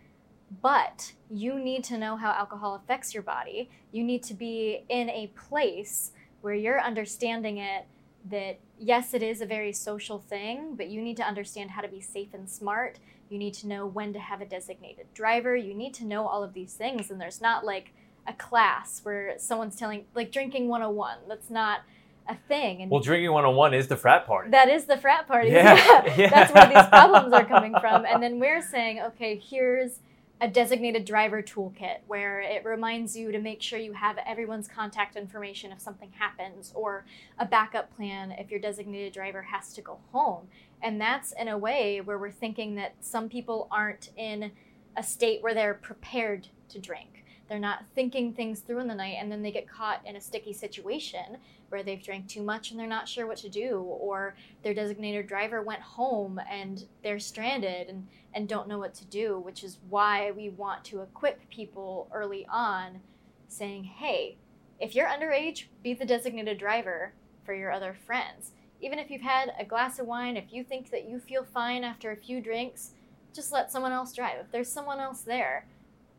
[0.63, 3.71] but you need to know how alcohol affects your body.
[3.93, 7.87] You need to be in a place where you're understanding it
[8.31, 11.89] that yes, it is a very social thing, but you need to understand how to
[11.89, 12.99] be safe and smart.
[13.29, 15.57] You need to know when to have a designated driver.
[15.57, 17.11] You need to know all of these things.
[17.11, 17.93] And there's not like
[18.27, 21.19] a class where someone's telling, like drinking 101.
[21.29, 21.81] That's not
[22.29, 22.83] a thing.
[22.83, 24.51] And Well, drinking 101 is the frat party.
[24.51, 25.51] that is the frat party.
[25.51, 25.75] Yeah,
[26.17, 26.31] yeah.
[26.31, 28.05] That's where these problems are coming from.
[28.15, 30.01] And then we're saying, okay, here's
[30.41, 35.17] a designated driver toolkit where it reminds you to make sure you have everyone's contact
[35.17, 37.05] information if something happens, or
[37.39, 40.49] a backup plan if your designated driver has to go home.
[40.83, 44.51] And that's in a way where we're thinking that some people aren't in
[44.97, 47.14] a state where they're prepared to drink.
[47.49, 50.21] They're not thinking things through in the night, and then they get caught in a
[50.21, 51.37] sticky situation
[51.69, 55.27] where they've drank too much and they're not sure what to do, or their designated
[55.27, 59.79] driver went home and they're stranded and, and don't know what to do, which is
[59.89, 63.01] why we want to equip people early on
[63.49, 64.37] saying, hey,
[64.81, 67.13] if you're underage, be the designated driver
[67.45, 68.53] for your other friends.
[68.81, 71.85] Even if you've had a glass of wine, if you think that you feel fine
[71.85, 72.93] after a few drinks,
[73.33, 74.39] just let someone else drive.
[74.41, 75.67] If there's someone else there,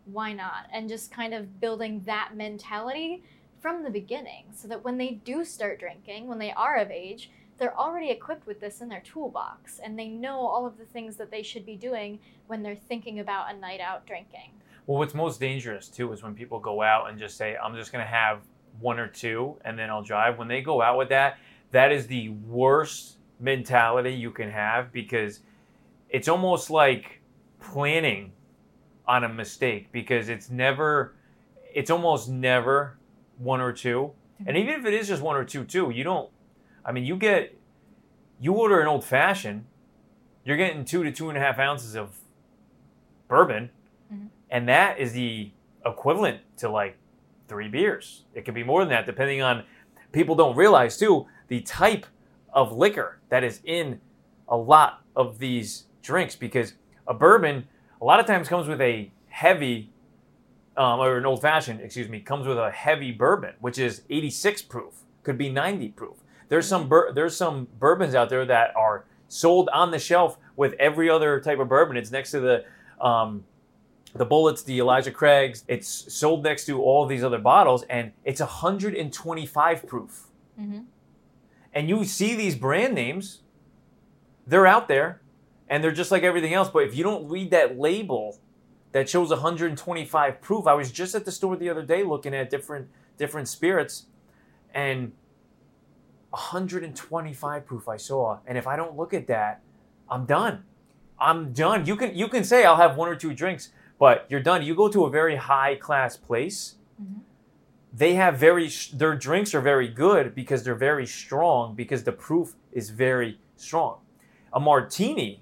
[0.05, 0.67] why not?
[0.71, 3.23] And just kind of building that mentality
[3.59, 7.31] from the beginning so that when they do start drinking, when they are of age,
[7.57, 11.15] they're already equipped with this in their toolbox and they know all of the things
[11.15, 14.51] that they should be doing when they're thinking about a night out drinking.
[14.85, 17.91] Well, what's most dangerous too is when people go out and just say, I'm just
[17.91, 18.41] going to have
[18.79, 20.37] one or two and then I'll drive.
[20.37, 21.37] When they go out with that,
[21.71, 25.39] that is the worst mentality you can have because
[26.09, 27.21] it's almost like
[27.59, 28.31] planning
[29.07, 31.13] on a mistake because it's never,
[31.73, 32.97] it's almost never
[33.37, 34.11] one or 2
[34.45, 36.29] And even if it is just one or two, too, you don't,
[36.83, 37.57] I mean, you get,
[38.39, 39.65] you order an old fashioned,
[40.43, 42.17] you're getting two to two and a half ounces of
[43.27, 43.69] bourbon
[44.13, 44.27] Mhm.
[44.51, 45.51] and that is the
[45.85, 46.97] equivalent to like
[47.47, 48.23] three beers.
[48.33, 49.63] It could be more than that, depending on.
[50.11, 52.05] People don't realize too the type
[52.53, 53.99] of liquor that is in
[54.47, 56.73] a lot of these drinks because
[57.07, 57.67] a bourbon
[58.05, 59.89] a lot of times comes with a heavy,
[60.77, 64.61] um, or an old fashioned, excuse me, comes with a heavy bourbon, which is 86
[64.61, 66.17] proof, could be 90 proof.
[66.47, 70.73] There's some bur- there's some bourbons out there that are sold on the shelf with
[70.73, 71.97] every other type of bourbon.
[71.97, 72.65] It's next to the
[73.03, 73.43] um,
[74.13, 75.63] the Bulleits, the Elijah Craigs.
[75.67, 80.27] It's sold next to all these other bottles, and it's 125 proof.
[80.61, 80.81] Mm-hmm.
[81.73, 83.41] And you see these brand names,
[84.45, 85.21] they're out there,
[85.69, 86.69] and they're just like everything else.
[86.69, 88.39] But if you don't read that label
[88.91, 92.49] that shows 125 proof, I was just at the store the other day looking at
[92.49, 94.07] different different spirits,
[94.73, 95.13] and
[96.31, 98.39] 125 proof I saw.
[98.45, 99.61] And if I don't look at that,
[100.09, 100.63] I'm done.
[101.19, 101.85] I'm done.
[101.85, 104.63] You can you can say I'll have one or two drinks, but you're done.
[104.63, 106.75] You go to a very high class place.
[107.01, 107.21] Mhm.
[107.93, 112.55] They have very their drinks are very good because they're very strong because the proof
[112.73, 113.99] is very strong.
[114.51, 115.41] A martini,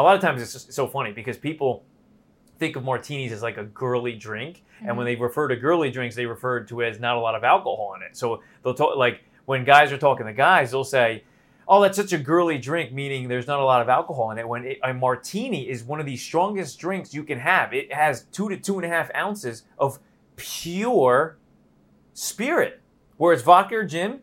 [0.00, 1.84] a lot of times it's just so funny because people
[2.58, 5.16] think of martinis as like a girly drink, and when mm-hmm.
[5.16, 7.94] they refer to girly drinks, they refer to it as not a lot of alcohol
[7.96, 8.16] in it.
[8.16, 11.24] So they'll talk like when guys are talking to guys, they'll say,
[11.66, 14.46] "Oh, that's such a girly drink," meaning there's not a lot of alcohol in it.
[14.46, 18.26] When it, a martini is one of the strongest drinks you can have, it has
[18.32, 19.98] two to two and a half ounces of
[20.36, 21.38] pure
[22.14, 22.80] spirit,
[23.16, 24.20] whereas vodka or gin,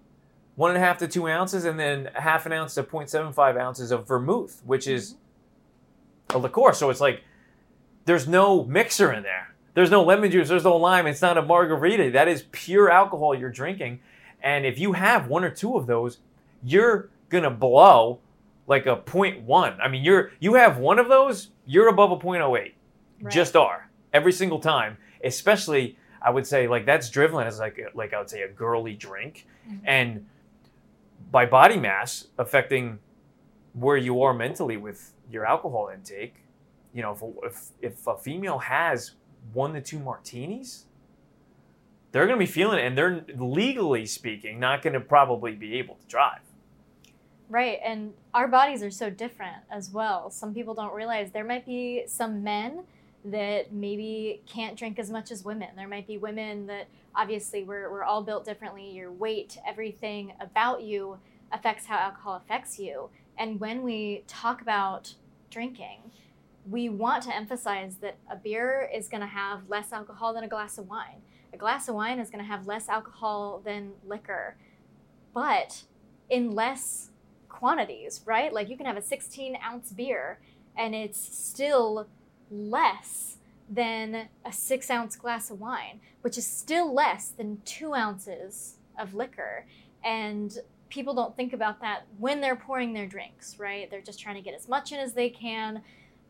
[0.55, 3.91] one and a half to two ounces, and then half an ounce to 0.75 ounces
[3.91, 5.21] of vermouth, which is mm-hmm.
[6.31, 6.73] A liqueur.
[6.73, 7.23] So it's like
[8.05, 9.53] there's no mixer in there.
[9.73, 10.49] There's no lemon juice.
[10.49, 11.05] There's no lime.
[11.07, 12.11] It's not a margarita.
[12.11, 13.99] That is pure alcohol you're drinking.
[14.41, 16.17] And if you have one or two of those,
[16.63, 18.19] you're gonna blow
[18.65, 19.77] like a 0.1.
[19.81, 22.73] I mean, you're you have one of those, you're above a 0.08.
[23.21, 23.33] Right.
[23.33, 24.97] Just are every single time.
[25.23, 28.93] Especially, I would say like that's driven as like like I would say a girly
[28.93, 29.79] drink, Mhm.
[29.85, 30.25] and
[31.31, 32.99] by body mass affecting
[33.73, 36.35] where you are mentally with your alcohol intake.
[36.93, 39.11] You know, if if, if a female has
[39.53, 40.85] one to two martinis,
[42.11, 45.77] they're going to be feeling it, and they're legally speaking not going to probably be
[45.77, 46.39] able to drive.
[47.49, 50.29] Right, and our bodies are so different as well.
[50.29, 52.83] Some people don't realize there might be some men
[53.23, 55.69] that maybe can't drink as much as women.
[55.75, 58.89] There might be women that obviously we're, we're all built differently.
[58.91, 61.19] Your weight, everything about you
[61.51, 63.09] affects how alcohol affects you.
[63.37, 65.13] And when we talk about
[65.49, 66.11] drinking,
[66.69, 70.47] we want to emphasize that a beer is going to have less alcohol than a
[70.47, 71.21] glass of wine.
[71.53, 74.57] A glass of wine is going to have less alcohol than liquor,
[75.33, 75.83] but
[76.29, 77.09] in less
[77.47, 78.51] quantities, right?
[78.51, 80.39] Like you can have a 16 ounce beer
[80.77, 82.07] and it's still
[82.51, 83.37] less
[83.69, 89.13] than a six ounce glass of wine, which is still less than two ounces of
[89.13, 89.65] liquor.
[90.03, 90.57] And
[90.89, 93.89] people don't think about that when they're pouring their drinks, right?
[93.89, 95.81] They're just trying to get as much in as they can,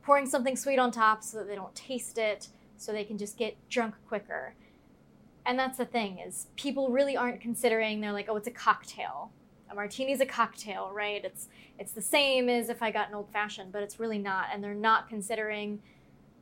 [0.04, 2.48] pouring something sweet on top so that they don't taste it,
[2.78, 4.54] so they can just get drunk quicker.
[5.46, 9.32] And that's the thing is people really aren't considering they're like, oh, it's a cocktail.
[9.70, 11.24] A martini's a cocktail, right?
[11.24, 11.48] It's
[11.80, 14.48] it's the same as if I got an old fashioned, but it's really not.
[14.52, 15.80] And they're not considering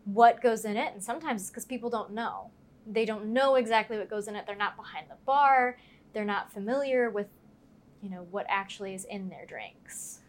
[0.05, 0.93] what goes in it.
[0.93, 2.51] And sometimes it's because people don't know.
[2.87, 4.45] They don't know exactly what goes in it.
[4.45, 5.77] They're not behind the bar.
[6.13, 7.27] They're not familiar with,
[8.05, 10.19] you know, what actually is in their drinks.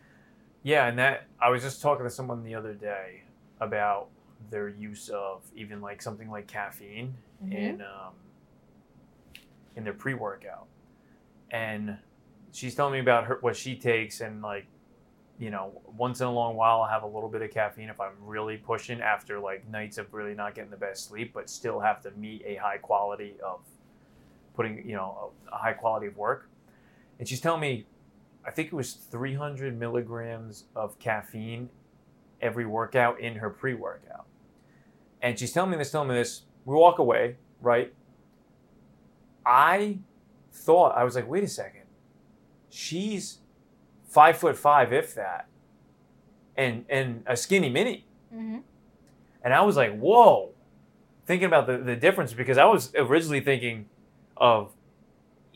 [0.62, 3.24] Yeah, and that I was just talking to someone the other day
[3.61, 4.09] about
[4.51, 7.14] their use of even like something like caffeine
[7.45, 7.53] Mhm.
[7.53, 8.14] in um,
[9.77, 10.66] in their pre workout,
[11.51, 11.99] and
[12.51, 14.66] she's telling me about her what she takes and like
[15.39, 18.01] you know once in a long while I'll have a little bit of caffeine if
[18.01, 21.79] I'm really pushing after like nights of really not getting the best sleep, but still
[21.79, 23.61] have to meet a high quality of
[24.55, 26.49] putting you know a, a high quality of work,
[27.19, 27.87] and she's telling me
[28.47, 31.69] I think it was 300 milligrams of caffeine
[32.41, 34.27] every workout in her pre workout.
[35.21, 36.43] And she's telling me this, telling me this.
[36.64, 37.93] We walk away, right?
[39.45, 39.99] I
[40.53, 41.83] thought, I was like, wait a second.
[42.71, 43.39] She's
[44.09, 45.49] five foot five, if that,
[46.57, 48.07] and, and a skinny mini.
[48.33, 48.59] Mm-hmm.
[49.43, 50.53] And I was like, whoa.
[51.27, 53.87] Thinking about the, the difference because I was originally thinking
[54.37, 54.73] of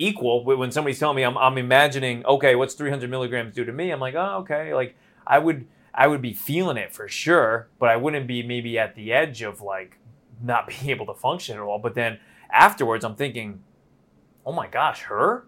[0.01, 3.91] equal when somebody's telling me I'm, I'm imagining okay what's 300 milligrams do to me?
[3.91, 4.97] I'm like oh okay like
[5.27, 8.95] i would i would be feeling it for sure but i wouldn't be maybe at
[8.97, 9.99] the edge of like
[10.43, 11.79] not being able to function at all.
[11.79, 12.19] But then
[12.51, 13.63] afterwards i'm thinking
[14.45, 15.47] oh my gosh her?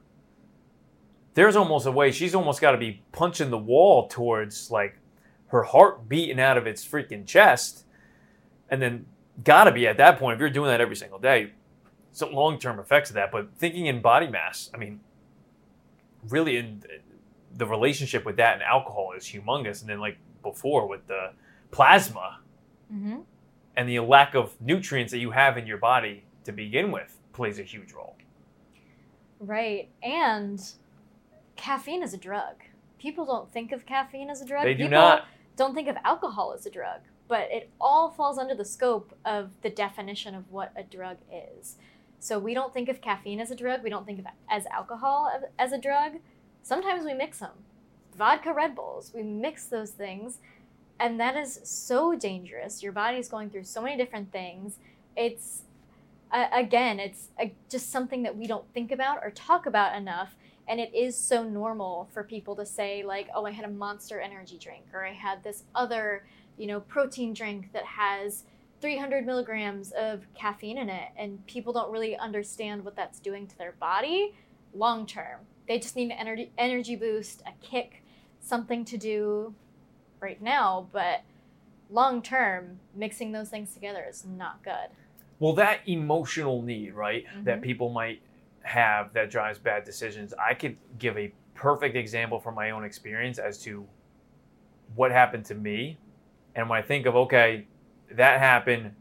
[1.34, 4.98] There's almost a way she's almost got to be punching the wall towards like
[5.46, 7.86] her heart beating out of its freaking chest.
[8.68, 9.06] And then
[9.42, 11.52] gotta be at that point if you're doing that every single day
[12.12, 15.00] some long-term effects of that but thinking in body mass i mean
[16.28, 16.82] really in
[17.56, 21.30] the relationship with that and alcohol is humongous and then like before with the
[21.70, 22.38] plasma
[22.92, 23.20] Mm-hmm.
[23.76, 27.58] and the lack of nutrients that you have in your body to begin with plays
[27.58, 28.16] a huge role
[29.40, 29.88] Right.
[30.02, 30.62] And
[31.56, 32.56] caffeine is a drug.
[32.98, 34.64] People don't think of caffeine as a drug.
[34.64, 35.24] they do People not
[35.56, 39.50] don't think of alcohol as a drug, but it all falls under the scope of
[39.62, 41.16] the definition of what a drug
[41.58, 41.76] is.
[42.22, 43.82] So we don't think of caffeine as a drug.
[43.82, 46.20] We don't think of as alcohol as- a drug.
[46.62, 47.64] Sometimes we mix them.
[48.14, 50.38] Vodka, Red Bulls, we mix those things,
[51.00, 52.80] and that is so dangerous.
[52.80, 54.78] Your body is going through so many different things.
[55.16, 55.62] It's
[56.30, 57.30] uh, again, it's
[57.68, 60.36] just something that we don't think about or talk about enough
[60.68, 64.20] and it is so normal for people to say like oh i had a monster
[64.20, 66.24] energy drink or i had this other
[66.56, 68.44] you know protein drink that has
[68.82, 73.56] 300 milligrams of caffeine in it and people don't really understand what that's doing to
[73.56, 74.34] their body
[74.74, 78.02] long term they just need an energy energy boost a kick
[78.40, 79.54] something to do
[80.20, 81.22] right now but
[81.88, 84.90] long term mixing those things together is not good
[85.38, 87.62] Well, that emotional need, right, that Mhm.
[87.62, 88.22] people might
[88.62, 90.32] have that drives bad decisions.
[90.34, 93.88] I could give a perfect example from my own experience as to
[94.94, 95.98] what happened to me.
[96.54, 97.66] And when I think of, okay,
[98.16, 98.94] that happened,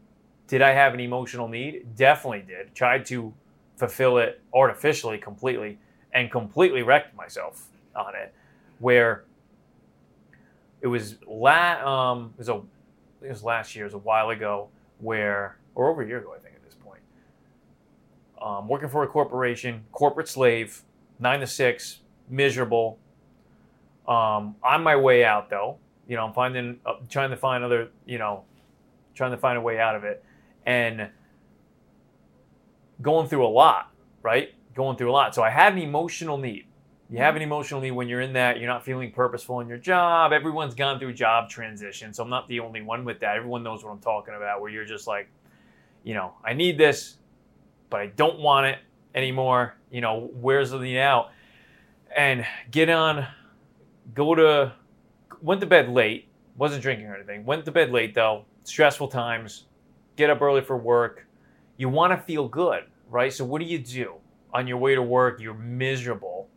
[0.46, 1.96] did I have an emotional need?
[1.96, 2.74] Definitely did.
[2.74, 3.32] Tried to
[3.76, 5.78] fulfill it artificially completely
[6.12, 8.34] and completely wrecked myself on it.
[8.78, 9.24] Where
[10.80, 12.60] it was la- um, it was a
[13.22, 16.34] it was last year, it was a while ago, where or over a year ago,
[16.36, 17.00] I think at this point.
[18.40, 20.82] Um, working for a corporation, corporate slave,
[21.18, 22.98] nine to six, miserable.
[24.06, 27.90] Um, on my way out though, you know, I'm finding, uh, trying to find other,
[28.04, 28.44] you know,
[29.14, 30.24] trying to find a way out of it,
[30.66, 31.08] and
[33.00, 33.92] going through a lot,
[34.22, 34.54] right?
[34.74, 35.34] Going through a lot.
[35.34, 36.66] So I had an emotional need.
[37.10, 37.52] You have an mm-hmm.
[37.52, 40.32] emotional need when you're in that, you're not feeling purposeful in your job.
[40.32, 42.14] Everyone's gone through job transition.
[42.14, 43.36] So I'm not the only one with that.
[43.36, 45.28] Everyone knows what I'm talking about, where you're just like,
[46.04, 47.18] you know, I need this,
[47.90, 48.78] but I don't want it
[49.14, 49.74] anymore.
[49.90, 51.32] You know, where's the need out?
[52.16, 53.26] And get on,
[54.14, 54.72] go to,
[55.42, 57.44] went to bed late, wasn't drinking or anything.
[57.44, 59.64] Went to bed late though, stressful times,
[60.16, 61.26] get up early for work.
[61.76, 63.32] You want to feel good, right?
[63.32, 64.14] So what do you do?
[64.52, 66.48] On your way to work, you're miserable.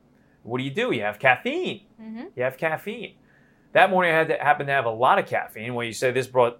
[0.44, 0.92] What do you do?
[0.92, 2.26] You have caffeine mm-hmm.
[2.36, 3.16] you have caffeine.
[3.74, 5.74] That morning, I had to happen to have a lot of caffeine.
[5.74, 6.60] When you said this brought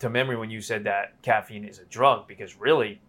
[0.00, 3.00] to memory when you said that caffeine is a drug, because really,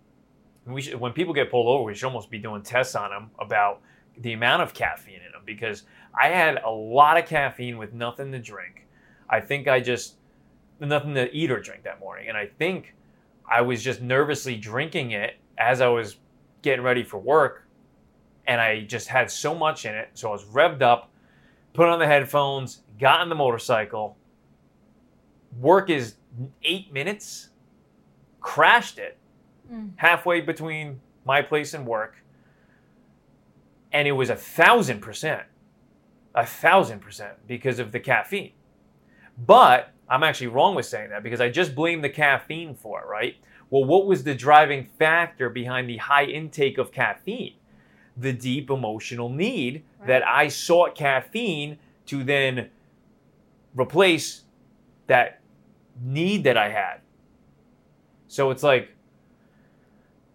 [0.66, 3.32] we should, when people get pulled over, we should almost be doing tests on them
[3.40, 3.82] about
[4.18, 5.42] the amount of caffeine in them.
[5.46, 5.84] Because
[6.14, 8.88] I had a lot of caffeine with nothing to drink.
[9.30, 10.16] I think I just
[10.80, 12.94] nothing to eat or drink that morning, and I think
[13.50, 16.18] I was just nervously drinking it as I was
[16.62, 17.62] getting ready for work.
[18.46, 20.10] and I just had so much in it.
[20.16, 21.10] So I was revved up,
[21.72, 24.18] put on the headphones, got on the motorcycle.
[25.62, 26.16] Work is
[26.62, 27.52] eight minutes,
[28.42, 29.18] crashed it
[29.72, 29.92] Mm.
[29.96, 32.18] halfway between my place and work.
[33.94, 35.44] And it was a thousand percent,
[36.36, 38.52] a thousand percent because of the caffeine.
[39.38, 43.08] But I'm actually wrong with saying that because I just blamed the caffeine for it,
[43.08, 43.36] right?
[43.70, 47.56] Well, what was the driving factor behind the high intake of caffeine?
[48.16, 52.70] The deep emotional need that I sought caffeine to then
[53.76, 54.44] replace
[55.08, 55.42] that
[56.02, 57.02] need that I had.
[58.28, 58.90] So it's like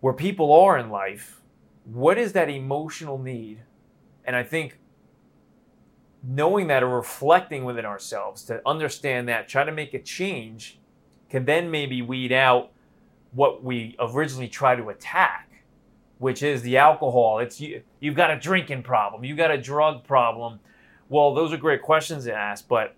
[0.00, 1.40] where people are in life,
[1.84, 3.62] what is that emotional need?
[4.24, 4.78] And I think
[6.28, 10.78] knowing that or reflecting within ourselves to understand that, try to make a change,
[11.30, 12.70] can then maybe weed out
[13.32, 15.64] what we originally try to attack,
[16.18, 17.38] which is the alcohol.
[17.38, 20.60] It's you, you've got a drinking problem, you've got a drug problem.
[21.08, 22.94] Well, those are great questions to ask, but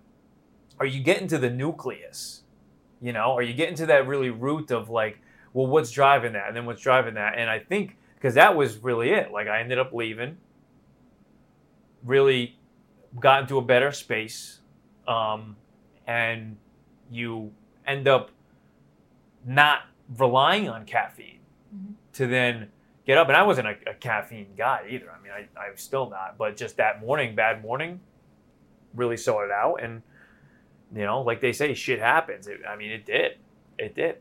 [0.79, 2.43] are you getting to the nucleus?
[3.01, 5.21] You know, are you getting to that really root of like,
[5.53, 6.49] well, what's driving that?
[6.49, 7.37] And then what's driving that?
[7.37, 9.31] And I think because that was really it.
[9.31, 10.37] Like I ended up leaving,
[12.03, 12.57] really
[13.19, 14.59] got into a better space,
[15.07, 15.55] um,
[16.07, 16.57] and
[17.09, 17.51] you
[17.85, 18.31] end up
[19.45, 19.81] not
[20.17, 21.39] relying on caffeine
[21.75, 21.95] Mhm.
[22.13, 22.71] to then
[23.05, 23.27] get up.
[23.27, 25.11] And I wasn't a, a caffeine guy either.
[25.11, 26.37] I mean, I, I'm still not.
[26.37, 27.99] But just that morning, bad morning,
[28.93, 29.81] really sorted out.
[29.81, 30.01] And
[30.93, 32.47] you know, like they say, shit happens.
[32.47, 33.37] It, I mean, it did.
[33.77, 34.17] It did.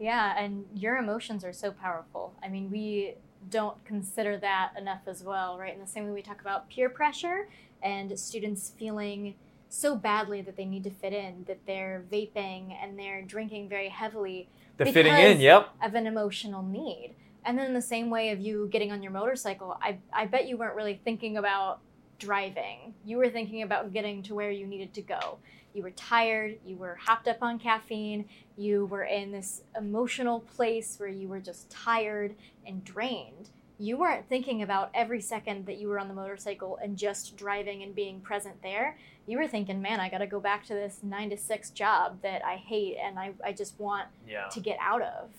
[0.00, 2.34] Yeah, and your emotions are so powerful.
[2.42, 3.14] I mean, we
[3.50, 5.72] don't consider that enough as well, right?
[5.72, 7.48] In the same way we talk about peer pressure
[7.82, 9.34] and students feeling
[9.68, 13.88] so badly that they need to fit in, that they're vaping and they're drinking very
[13.88, 14.48] heavily
[14.78, 15.68] The fitting in, yep.
[15.82, 17.14] of an emotional need.
[17.44, 20.48] And then in the same way of you getting on your motorcycle, I, I bet
[20.48, 21.80] you weren't really thinking about
[22.18, 22.94] driving.
[23.04, 25.38] You were thinking about getting to where you needed to go.
[25.74, 28.24] You were tired, you were hopped up on caffeine,
[28.56, 32.34] you were in this emotional place where you were just tired
[32.66, 33.50] and drained.
[33.80, 37.82] You weren't thinking about every second that you were on the motorcycle and just driving
[37.84, 38.98] and being present there.
[39.26, 42.20] You were thinking, man, I got to go back to this nine to six job
[42.22, 44.48] that I hate and I, I just want Yeah.
[44.48, 45.30] to get out of.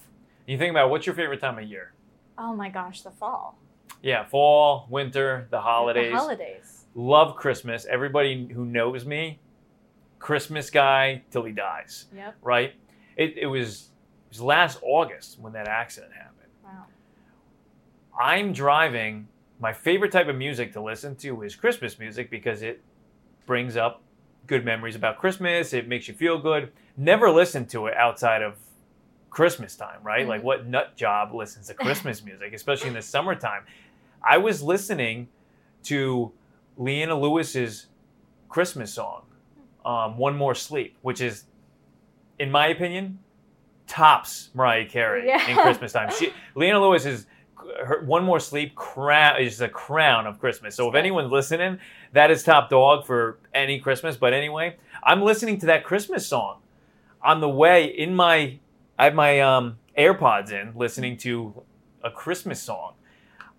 [0.46, 1.92] You think about what's your favorite time of year?
[2.38, 3.58] Oh my gosh, the fall.
[4.02, 6.12] Yeah, fall, winter, the holidays.
[6.14, 6.86] The holidays.
[6.96, 7.86] Love Christmas.
[7.86, 9.40] Everybody who knows me,
[10.20, 12.36] Christmas guy till he dies, Yep.
[12.42, 12.74] right?
[13.18, 13.90] It, it was
[14.28, 16.29] it was last August when that accident happened.
[18.20, 19.28] I'm driving.
[19.60, 22.82] My favorite type of music to listen to is Christmas music because it
[23.46, 24.02] brings up
[24.48, 25.74] good memories about Christmas.
[25.74, 26.72] It makes you feel good.
[26.98, 28.56] Never listen to it outside of
[29.30, 30.28] Christmas time, right?
[30.28, 30.46] Like Mhm.
[30.46, 33.64] what nut job listens to Christmas music, especially in the summertime?
[34.24, 35.30] I was listening
[35.84, 36.32] to
[36.78, 37.88] Leona Lewis's
[38.50, 39.24] Christmas song,
[39.86, 41.46] um, "One More Sleep," which is,
[42.38, 43.20] in my opinion,
[43.88, 45.48] tops Mariah Carey Yeah.
[45.50, 46.10] in Christmas time.
[46.12, 47.28] She, Leona Lewis is
[47.86, 50.76] her "One More Sleep" crown is the crown of Christmas.
[50.76, 51.80] So if anyone's listening,
[52.14, 54.18] that is top dog for any Christmas.
[54.18, 56.60] But anyway, I'm listening to that Christmas song
[57.22, 58.60] on the way in my.
[58.98, 61.64] I have my um, AirPods in, listening to
[62.04, 62.94] a Christmas song,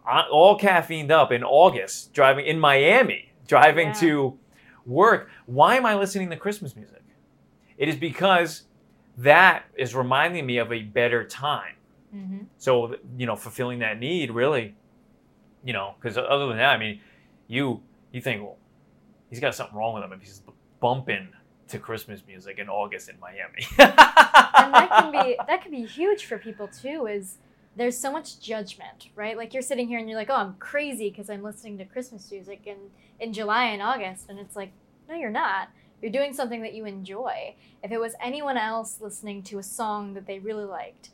[0.07, 3.93] I- all caffeined up in August, driving in Miami, driving Yeah.
[3.95, 4.39] to
[4.87, 5.31] work.
[5.47, 7.03] Why am I listening to Christmas music?
[7.79, 8.65] It is because
[9.17, 11.75] that is reminding me of a better time.
[12.15, 12.45] Mm-hmm.
[12.59, 14.75] So, you know, fulfilling that need really,
[15.65, 17.01] you know, because other than that, I mean,
[17.47, 17.83] you
[18.13, 18.57] you think, well,
[19.29, 20.43] he's got something wrong with him if he's
[20.81, 21.29] bumping
[21.69, 23.67] to Christmas music in August in Miami.
[23.79, 27.07] And that can be that can be huge for people too.
[27.07, 27.39] Is
[27.77, 29.37] there's so much judgment, right?
[29.37, 32.31] Like you're sitting here and you're like, oh, I'm crazy because I'm listening to Christmas
[32.31, 32.77] music in
[33.19, 34.73] in July and August, and it's like,
[35.09, 35.69] no, you're not.
[36.03, 37.55] You're doing something that you enjoy.
[37.83, 41.11] If it was anyone else listening to a song that they really liked,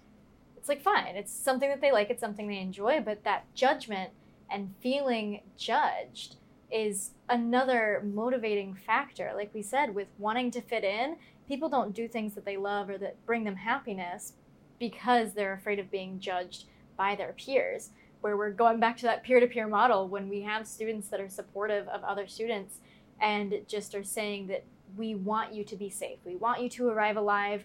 [0.67, 1.15] it's like fine.
[1.15, 2.11] It's something that they like.
[2.11, 3.01] It's something they enjoy.
[3.01, 4.11] But that judgment
[4.51, 6.35] and feeling judged
[6.73, 9.31] is another motivating factor.
[9.33, 12.91] Like we said, with wanting to fit in, people don't do things that they love
[12.91, 14.33] or that bring them happiness
[14.81, 16.65] because they're afraid of being judged
[16.97, 17.91] by their peers.
[18.21, 21.21] Where we're going back to that peer to peer model when we have students that
[21.21, 22.81] are supportive of other students
[23.21, 24.65] and just are saying that
[24.97, 27.65] we want you to be safe, we want you to arrive alive,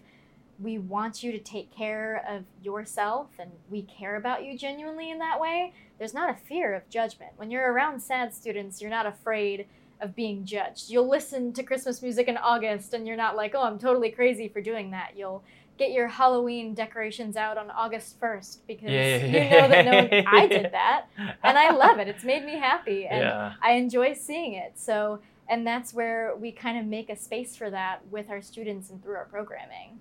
[0.62, 5.18] we want you to take care of yourself, and we care about you genuinely in
[5.18, 5.72] that way.
[5.98, 7.32] There's not a fear of judgment.
[7.36, 9.66] When you're around SADD students, you're not afraid
[10.02, 10.90] of being judged.
[10.90, 14.48] You'll listen to Christmas music in August and you're not like, oh, I'm totally crazy
[14.48, 15.12] for doing that.
[15.16, 15.44] You'll
[15.78, 20.26] get your Halloween decorations out on August 1st because Yeah, you know that no one.
[20.26, 21.06] I did that
[21.42, 22.08] and I love it.
[22.08, 23.52] It's made me happy and yeah.
[23.62, 24.72] I enjoy seeing it.
[24.74, 28.90] So, and that's where we kind of make a space for that with our students
[28.90, 30.00] and through our programming.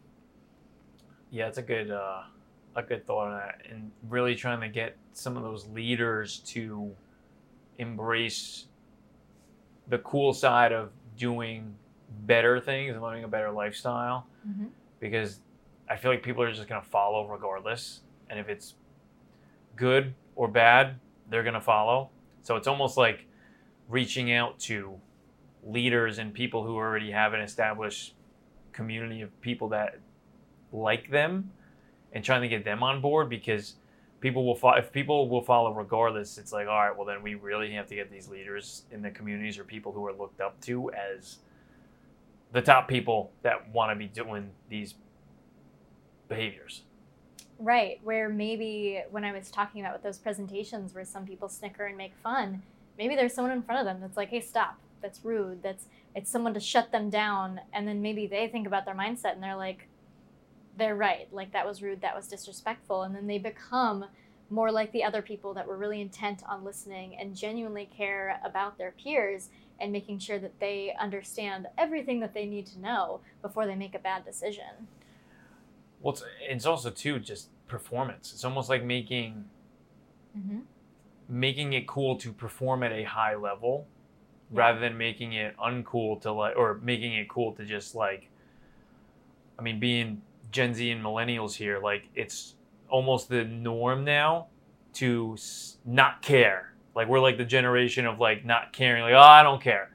[1.32, 2.24] Yeah, it's a good uh,
[2.76, 6.92] a good thought on that, and really trying to get some of those leaders to
[7.78, 8.66] embrace
[9.88, 11.74] the cool side of doing
[12.26, 14.28] better things and living a better lifestyle.
[14.48, 14.66] Mm-hmm.
[15.00, 15.40] Because
[15.90, 18.76] I feel like people are just gonna follow regardless, and if it's
[19.78, 22.10] good or bad, they're gonna follow.
[22.44, 23.26] So it's almost like
[23.88, 25.00] reaching out to
[25.64, 28.16] leaders and people who already have an established
[28.74, 30.00] community of people that
[30.72, 31.52] like them
[32.14, 33.76] and trying to get them on board because
[34.20, 37.36] people will follow if people will follow regardless it's like all right well then we
[37.36, 40.60] really have to get these leaders in the communities or people who are looked up
[40.62, 41.40] to as
[42.52, 44.96] the top people that want to be doing these
[46.30, 46.84] behaviors
[47.62, 51.86] Right, where maybe when I was talking about with those presentations where some people snicker
[51.86, 52.64] and make fun,
[52.98, 54.80] maybe there's someone in front of them that's like, "Hey, stop.
[55.00, 55.62] That's rude.
[55.62, 59.34] That's it's someone to shut them down." And then maybe they think about their mindset
[59.34, 59.88] and they're like,
[60.82, 61.28] "They're right.
[61.32, 62.02] Like that was rude.
[62.02, 64.06] That was disrespectful." And then they become
[64.50, 68.78] more like the other people that were really intent on listening and genuinely care about
[68.78, 73.66] their peers and making sure that they understand everything that they need to know before
[73.66, 74.88] they make a bad decision.
[76.02, 79.46] well it's, it's also too just performance it's almost like making
[80.38, 80.60] Mm-hmm.
[81.30, 83.88] making it cool to perform at a high level
[84.54, 84.62] Yeah.
[84.64, 88.30] rather than making it uncool to like or making it cool to just like
[89.58, 90.22] i mean being
[90.52, 92.56] gen z and millennials here like it's
[92.90, 94.48] almost the norm now
[94.94, 95.38] to
[95.86, 96.74] not care.
[96.94, 99.90] Like we're like the generation of like not caring like oh i don't care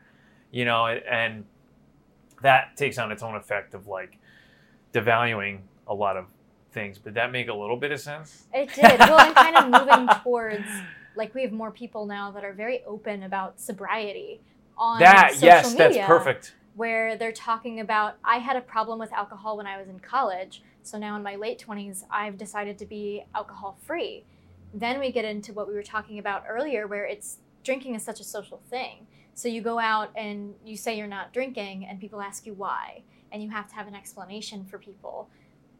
[0.50, 1.44] you know and
[2.42, 4.18] that takes on its own effect of like
[4.92, 6.26] devaluing a lot of
[6.72, 6.98] things.
[6.98, 8.44] But that make a little bit of sense?
[8.54, 8.98] It did.
[9.00, 10.66] Well, I'm kind of moving towards
[11.16, 14.40] like we have more people now that are very open about sobriety
[14.76, 18.98] on that social yes media, that's perfect Where they're talking about I had a problem
[18.98, 22.76] with alcohol when I was in college, so now in my late twenties I've decided
[22.78, 24.24] to be alcohol free.
[24.74, 28.20] Then we get into what we were talking about earlier, where it's drinking is such
[28.20, 29.06] a social thing.
[29.32, 33.02] So you go out and you say you're not drinking, and people ask you why,
[33.32, 35.30] and you have to have an explanation for people.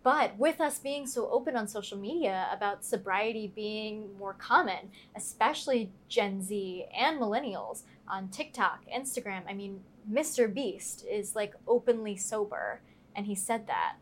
[0.02, 5.90] But with us being so open on social media about sobriety being more common, especially
[6.08, 9.80] Gen Z and millennials on TikTok, Instagram, I mean,
[10.10, 10.52] Mr.
[10.52, 12.80] Beast is like openly sober,
[13.14, 13.96] and he said that.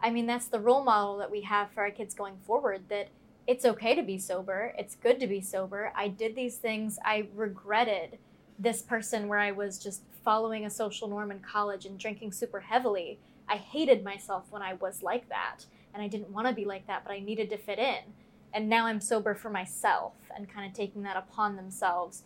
[0.00, 3.08] I mean, that's the role model that we have for our kids going forward that
[3.46, 5.92] it's okay to be sober, it's good to be sober.
[5.94, 8.18] I did these things, I regretted
[8.58, 12.60] this person where I was just following a social norm in college and drinking super
[12.60, 13.18] heavily.
[13.48, 16.86] I hated myself when I was like that, and I didn't want to be like
[16.86, 18.14] that, but I needed to fit in.
[18.54, 22.22] And now I'm sober for myself and kind of taking that upon themselves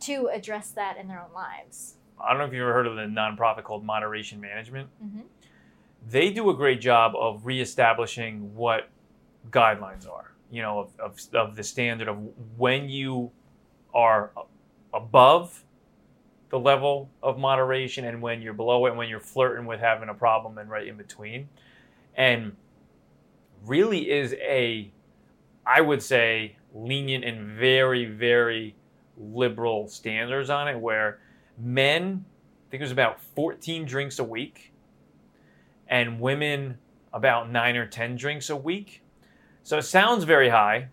[0.00, 1.96] to address that in their own lives.
[2.22, 4.88] I don't know if you've ever heard of the nonprofit called Moderation Management.
[5.02, 5.20] Mm-hmm.
[6.08, 8.88] They do a great job of reestablishing what
[9.50, 12.18] guidelines are, you know, of, of, of the standard of
[12.56, 13.30] when you
[13.94, 14.30] are
[14.92, 15.64] above
[16.50, 20.08] the level of moderation and when you're below it and when you're flirting with having
[20.08, 21.48] a problem and right in between.
[22.16, 22.56] And
[23.64, 24.90] really is a,
[25.64, 28.74] I would say, lenient and very, very
[29.16, 31.20] liberal standards on it where
[31.60, 32.24] men,
[32.66, 34.72] I think it was about 14 drinks a week,
[35.88, 36.78] and women
[37.12, 39.02] about nine or 10 drinks a week.
[39.62, 40.88] So it sounds very high,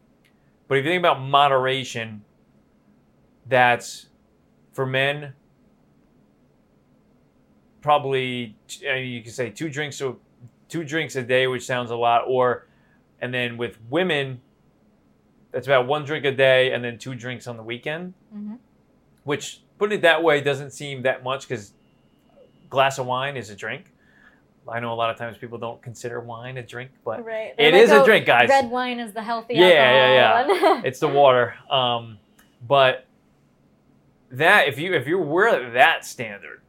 [0.68, 2.24] but if you think about moderation,
[3.46, 4.08] that's
[4.74, 5.34] for men
[7.82, 8.56] probably
[8.88, 10.16] I mean, you could say two drinks a
[10.68, 12.68] two drinks a day, which sounds a lot, or
[13.22, 14.42] and then with women,
[15.52, 18.56] that's about one drink a day and then two drinks on the weekend Mm-hmm.
[19.24, 21.74] which putting it that way doesn't seem that much because
[22.70, 23.94] glass of wine is a drink.
[24.70, 27.54] I know a lot of times people don't consider wine a drink, but Right.
[27.58, 28.50] it is a "Oh, drink, guys.
[28.50, 30.82] Red wine is the healthy Yeah, yeah, yeah.
[30.86, 31.56] it's the water.
[31.70, 32.18] Um,
[32.68, 33.06] but
[34.32, 36.62] that if you if you were at that standard,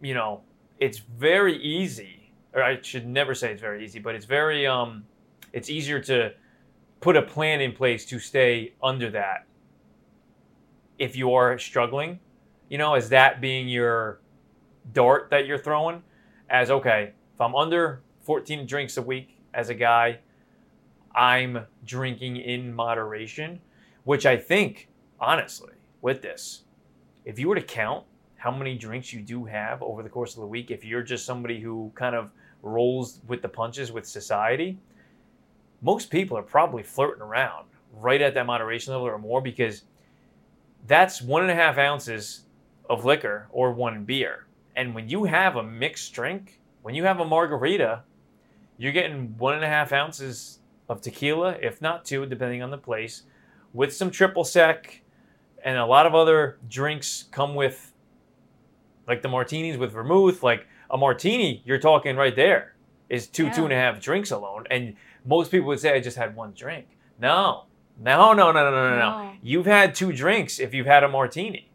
[0.00, 0.40] you know,
[0.80, 2.32] it's very easy.
[2.54, 5.04] Or I should never say it's very easy, but it's very um,
[5.52, 6.32] it's easier to
[7.00, 9.44] put a plan in place to stay under that.
[10.98, 12.18] If you are struggling,
[12.72, 14.18] you know, as that being your
[14.94, 16.02] dart that you're throwing,
[16.48, 20.20] as okay, if I'm under 14 drinks a week as a guy,
[21.14, 23.60] I'm drinking in moderation,
[24.04, 24.88] which I think,
[25.20, 26.62] honestly, with this,
[27.26, 28.06] if you were to count
[28.36, 31.26] how many drinks you do have over the course of the week if you're just
[31.26, 32.30] somebody who kind of
[32.62, 34.78] rolls with the punches with society
[35.82, 39.82] most people are probably flirting around right at that moderation level or more because
[40.86, 42.46] that's one and a half ounces
[42.90, 44.46] of liquor or one beer.
[44.76, 48.02] And when you have a mixed drink when you have a margarita
[48.78, 50.58] you're getting one and a half ounces
[50.88, 53.22] of tequila if not two depending on the place
[53.72, 55.00] with some triple sec.
[55.64, 57.92] And a lot of other drinks come with
[59.06, 60.42] like the martinis with vermouth.
[60.42, 62.74] Like a martini you're talking right there
[63.08, 63.64] is two two Yeah.
[63.64, 64.64] and a half drinks alone.
[64.70, 66.86] And most people would say i just had one drink.
[67.20, 67.64] No
[68.00, 68.98] no no no no no, no.
[68.98, 69.32] No.
[69.42, 71.68] you've had two drinks if you've had a martini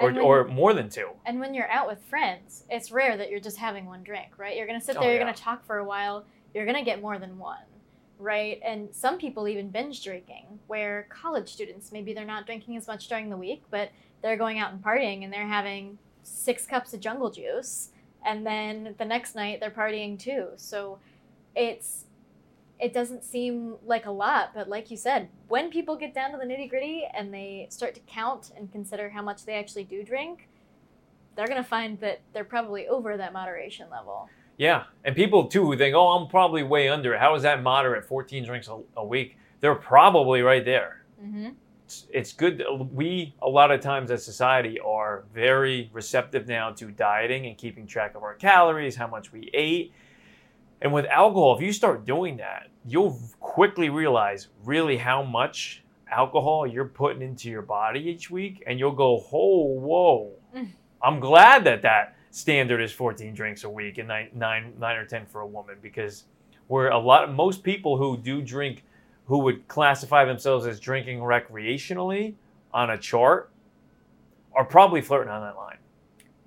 [0.00, 3.30] or, when- or more than two And when you're out with friends, it's rare that
[3.30, 4.56] you're just having one drink, right?
[4.56, 5.26] You're gonna sit Oh, there, you're yeah.
[5.26, 6.24] gonna talk for a while,
[6.54, 7.62] you're gonna get more than one,
[8.18, 8.60] right?
[8.64, 13.08] And some people even binge drinking, where college students maybe they're not drinking as much
[13.08, 13.90] during the week, but
[14.22, 17.90] they're going out and partying and they're having six cups of jungle juice,
[18.24, 20.48] and then the next night they're partying too.
[20.56, 20.98] So
[21.54, 22.04] it's
[22.80, 26.38] it doesn't seem like a lot, but like you said, when people get down to
[26.38, 30.02] the nitty gritty and they start to count and consider how much they actually do
[30.02, 30.48] drink,
[31.36, 34.28] they're gonna find that they're probably over that moderation level.
[34.56, 37.20] Yeah, and people too who think, "Oh, I'm probably way under it.
[37.20, 38.04] How is that moderate?
[38.04, 41.04] 14 drinks a, a week." They're probably right there.
[41.22, 41.50] Mm-hmm.
[41.84, 42.62] It's, it's good.
[42.92, 47.86] We a lot of times as society are very receptive now to dieting and keeping
[47.86, 49.92] track of our calories, how much we ate.
[50.82, 56.66] And with alcohol, if you start doing that, you'll quickly realize really how much alcohol
[56.66, 60.70] you're putting into your body each week, and you'll go, "Oh, whoa!" Mm.
[61.02, 65.04] I'm glad that that standard is 14 drinks a week and nine, nine, nine or
[65.04, 66.24] 10 for a woman because
[66.68, 68.84] where a lot, of most people who do drink,
[69.26, 72.34] who would classify themselves as drinking recreationally
[72.72, 73.50] on a chart,
[74.54, 75.78] are probably flirting on that line.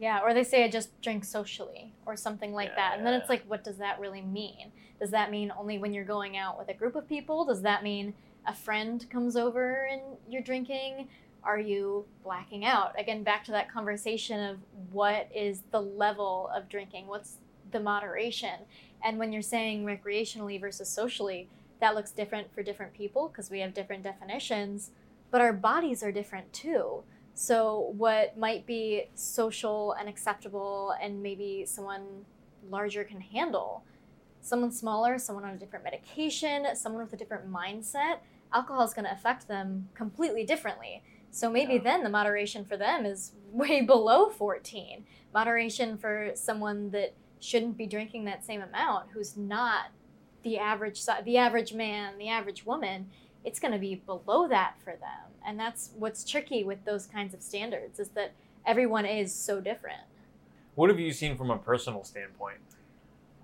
[0.03, 2.95] Yeah, or they say I just drink socially or something like that.
[2.97, 4.73] And then it's like, what does that really mean?
[4.99, 7.45] Does that mean only when you're going out with a group of people?
[7.45, 8.13] Does that mean
[8.45, 11.07] a friend comes over and you're drinking?
[11.41, 12.99] Are you blacking out?
[12.99, 14.57] Again, back to that conversation of
[14.91, 17.07] what is the level of drinking?
[17.07, 17.37] What's
[17.71, 18.65] the moderation?
[19.05, 21.47] And when you're saying recreationally versus socially,
[21.79, 24.91] that looks different for different people because we have different definitions,
[25.31, 27.03] but our bodies are different too.
[27.35, 32.25] So, what might be social and acceptable, and maybe someone
[32.69, 33.83] larger can handle,
[34.41, 38.19] someone smaller, someone on a different medication, someone with a different mindset,
[38.53, 41.01] alcohol is going to affect them completely differently.
[41.31, 41.81] So, maybe Yeah.
[41.83, 45.05] then the moderation for them is way below 14.
[45.33, 49.87] Moderation for someone that shouldn't be drinking that same amount, who's not
[50.43, 53.09] the average, the average man, the average woman,
[53.43, 55.31] it's going to be below that for them.
[55.45, 58.33] And that's what's tricky with those kinds of standards is that
[58.65, 60.01] everyone is so different.
[60.75, 62.59] What have you seen from a personal standpoint?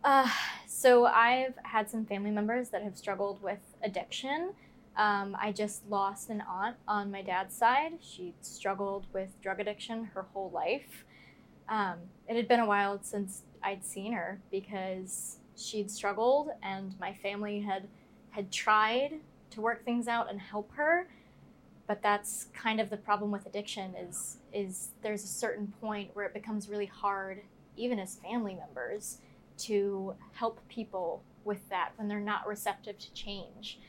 [0.03, 0.29] uh,
[0.67, 4.53] so i've had some family members that have struggled with addiction.
[4.95, 7.93] Um, i just lost an aunt on my dad's side.
[8.01, 11.05] She struggled with drug addiction her whole life.
[11.67, 11.95] Um,
[12.27, 17.59] it had been a while since i'd seen her because she'd struggled and my family
[17.59, 17.87] had
[18.31, 19.19] had tried
[19.51, 21.07] to work things out and help her
[21.87, 26.25] but that's kind of the problem with addiction is is there's a certain point where
[26.25, 27.41] it becomes really hard
[27.75, 29.17] even as family members
[29.57, 33.79] to help people with that when they're not receptive to change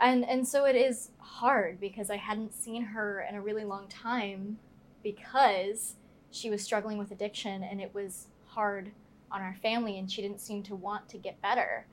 [0.00, 3.88] and and so it is hard because i hadn't seen her in a really long
[3.88, 4.58] time
[5.02, 5.96] because
[6.30, 8.92] she was struggling with addiction and it was hard
[9.30, 11.86] on our family and she didn't seem to want to get better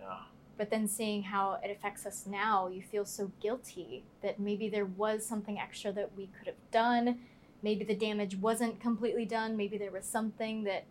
[0.00, 0.18] Yeah.
[0.58, 4.84] But then seeing how it affects us now, you feel so guilty that maybe there
[4.84, 7.20] was something extra that we could have done.
[7.62, 9.56] Maybe the damage wasn't completely done.
[9.56, 10.84] Maybe there was something that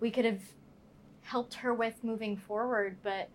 [0.00, 0.42] we could have
[1.22, 2.96] helped her with moving forward.
[3.04, 3.28] But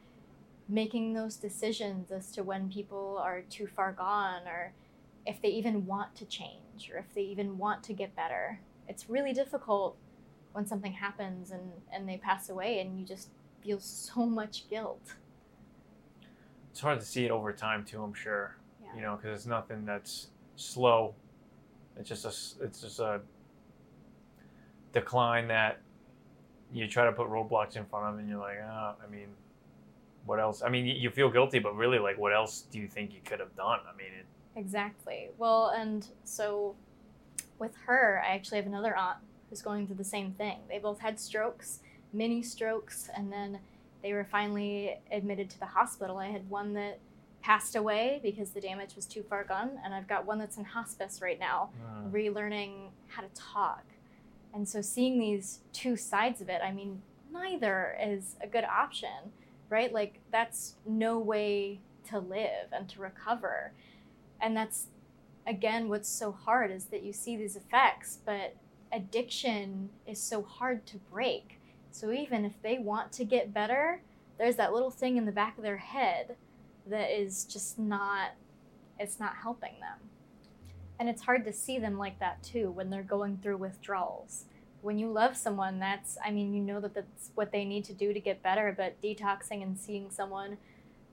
[0.67, 4.74] making those decisions as to when people are too far gone or
[5.26, 8.59] if they even want to change or if they even want to get better,
[8.89, 9.95] it's really difficult
[10.51, 13.30] when something happens and, and they pass away and you just
[13.63, 15.15] feel so much guilt.
[16.72, 18.01] It's hard to see it over time too.
[18.01, 18.55] I'm sure.
[18.84, 18.95] Yeah.
[18.95, 21.13] You know, because it's nothing that's slow.
[21.97, 22.63] It's just a.
[22.65, 23.22] It's just a
[24.93, 25.80] decline that
[26.74, 29.28] you try to put roadblocks in front of, and you're like, oh, I mean,
[30.26, 30.61] what else?
[30.61, 33.19] I mean, you- you feel guilty, but really, like, what else do you think you
[33.26, 33.80] could have done?
[33.91, 35.30] I mean, it, Exactly.
[35.38, 36.76] Well, and so
[37.59, 39.19] with her, I actually have another aunt
[39.49, 40.59] who's going through the same thing.
[40.69, 41.80] They both had strokes,
[42.13, 43.59] mini strokes, and then
[44.02, 46.18] they were finally admitted to the hospital.
[46.18, 46.99] I had one that
[47.41, 50.66] passed away because the damage was too far gone, and I've got one that's in
[50.66, 53.84] hospice right now, uh, relearning how to talk.
[54.54, 59.32] And so seeing these two sides of it, I mean, neither is a good option,
[59.70, 59.91] right?
[59.93, 61.80] Like that's no way
[62.10, 63.72] to live and to recover.
[64.39, 64.88] And that's
[65.47, 68.56] again what's so hard is that you see these effects, but
[68.91, 71.60] addiction is so hard to break.
[71.91, 74.01] So even if they want to get better,
[74.37, 76.35] there's that little thing in the back of their head
[76.87, 78.31] that is just not
[78.99, 80.09] it's not helping them.
[80.99, 84.45] And it's hard to see them like that too when they're going through withdrawals.
[84.81, 87.93] When you love someone, that's I mean, you know that that's what they need to
[87.93, 90.57] do to get better, but detoxing and seeing someone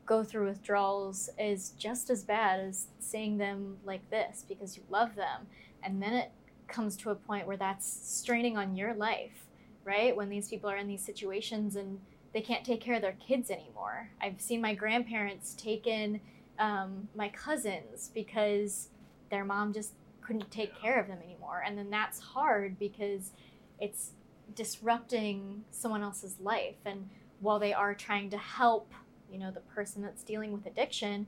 [0.09, 5.15] go through withdrawals is just as bad as seeing them like this because you love
[5.15, 5.47] them.
[5.83, 6.31] And then it
[6.67, 9.47] comes to a point where that's straining on your life,
[9.89, 10.15] right?
[10.15, 11.99] When these people are in these situations and
[12.35, 14.11] they can't take care of their kids anymore.
[14.21, 16.21] I've seen my grandparents take in
[16.59, 18.89] um, my cousins because
[19.31, 21.63] their mom just couldn't take care of them anymore.
[21.67, 23.33] And then that's hard because
[23.81, 24.11] it's
[24.55, 26.77] disrupting someone else's life.
[26.85, 27.09] And
[27.41, 28.93] while they are trying to help,
[29.33, 31.27] you know, the person that's dealing with addiction,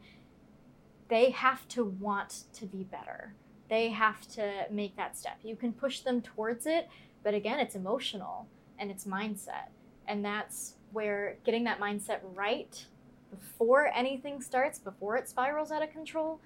[1.08, 3.32] they have to want to be better.
[3.70, 5.38] They have to make that step.
[5.42, 6.88] You can push them towards it,
[7.22, 8.46] but again, it's emotional
[8.78, 9.68] and it's mindset.
[10.06, 12.84] And that's where getting that mindset right
[13.30, 16.40] before anything starts, before it spirals out of control,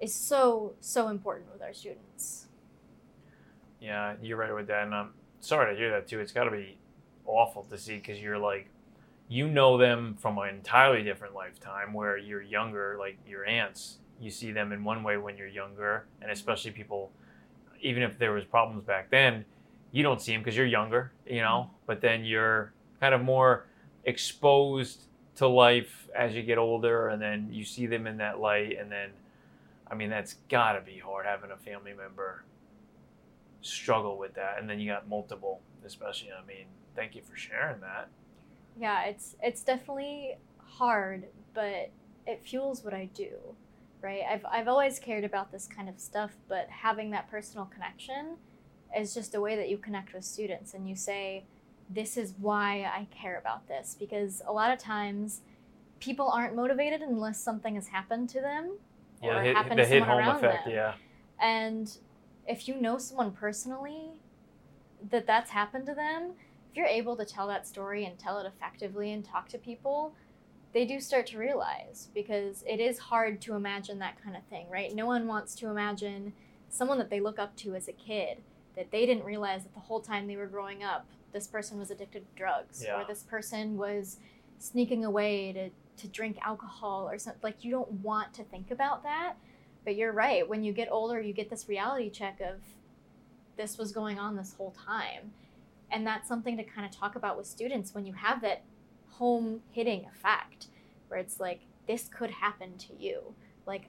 [0.00, 2.46] is so, so important with our students.
[3.80, 5.10] Yeah, you're right with that, and I'm
[5.40, 6.20] sorry to hear that too.
[6.20, 6.78] It's got to be
[7.26, 8.70] awful to see because you're like,
[9.28, 13.98] you know them from an entirely different lifetime where you're younger, like your aunts.
[14.20, 17.10] You see them in one way when you're younger, and especially people,
[17.80, 19.44] even if there was problems back then,
[19.94, 21.68] you don't see them because you're younger, you know.
[21.68, 21.76] Mm-hmm.
[21.86, 23.66] But then you're kind of more
[24.04, 25.04] exposed
[25.36, 28.90] to life as you get older, and then you see them in that light, and
[28.90, 29.10] then,
[29.88, 32.44] I mean, that's got to be hard having a family member
[33.62, 36.30] struggle with that, and then you got multiple, especially.
[36.32, 36.66] I mean,
[36.96, 38.08] thank you for sharing that.
[38.78, 41.90] Yeah, it's it's definitely hard, but
[42.26, 43.30] it fuels what I do,
[44.02, 44.22] right?
[44.28, 48.38] I've I've always cared about this kind of stuff, but having that personal connection
[48.96, 51.44] is just a way that you connect with students and you say,
[51.88, 55.42] this is why I care about this because a lot of times
[56.00, 58.78] people aren't motivated unless something has happened to them
[59.22, 60.66] or Yeah, hit, happened the to hit someone home around effect.
[60.66, 60.72] them.
[60.72, 60.94] Yeah,
[61.40, 61.96] And
[62.46, 64.20] if you know someone personally
[65.10, 66.32] that that's happened to them,
[66.70, 70.14] if you're able to tell that story and tell it effectively and talk to people,
[70.72, 74.68] they do start to realize because it is hard to imagine that kind of thing,
[74.70, 74.92] right?
[74.94, 76.32] No one wants to imagine
[76.68, 78.38] someone that they look up to as a kid
[78.76, 81.90] that they didn't realize that the whole time they were growing up, this person was
[81.90, 83.00] addicted to drugs Yeah.
[83.00, 84.18] or this person was
[84.58, 85.70] sneaking away to,
[86.02, 87.40] to drink alcohol or something.
[87.42, 89.34] Like, you don't want to think about that.
[89.84, 90.48] But you're right.
[90.48, 92.60] When you get older, you get this reality check of
[93.56, 95.32] this was going on this whole time.
[95.90, 98.62] And that's something to kind of talk about with students when you have that
[99.10, 100.66] home hitting effect
[101.08, 103.34] where it's like, this could happen to you.
[103.66, 103.88] Like,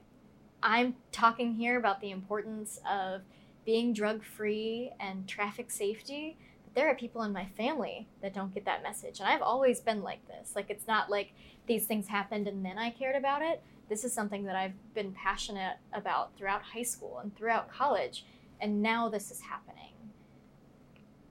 [0.62, 3.22] I'm talking here about the importance of
[3.66, 6.38] being drug free and traffic safety.
[6.64, 9.20] But there are people in my family that don't get that message.
[9.20, 10.52] And I've always been like this.
[10.56, 11.32] Like, it's not like
[11.66, 15.12] these things happened and then I cared about it this is something that I've been
[15.12, 18.24] passionate about throughout high school and throughout college,
[18.60, 19.92] and now this is happening.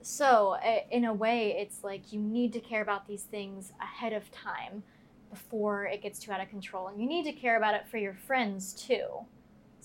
[0.01, 0.57] So,
[0.91, 4.83] in a way, it's like you need to care about these things ahead of time
[5.31, 6.87] before it gets too out of control.
[6.87, 9.25] And you need to care about it for your friends too,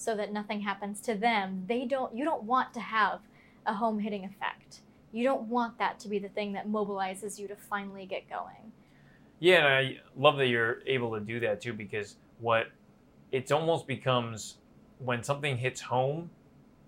[0.00, 1.64] so that nothing happens to them.
[1.68, 3.20] They don't, you don't want to have
[3.66, 4.80] a home hitting effect.
[5.12, 8.72] You don't want that to be the thing that mobilizes you to finally get going.
[9.40, 12.68] Yeah, and I love that you're able to do that too because what
[13.30, 14.56] it almost becomes
[14.98, 16.30] when something hits home,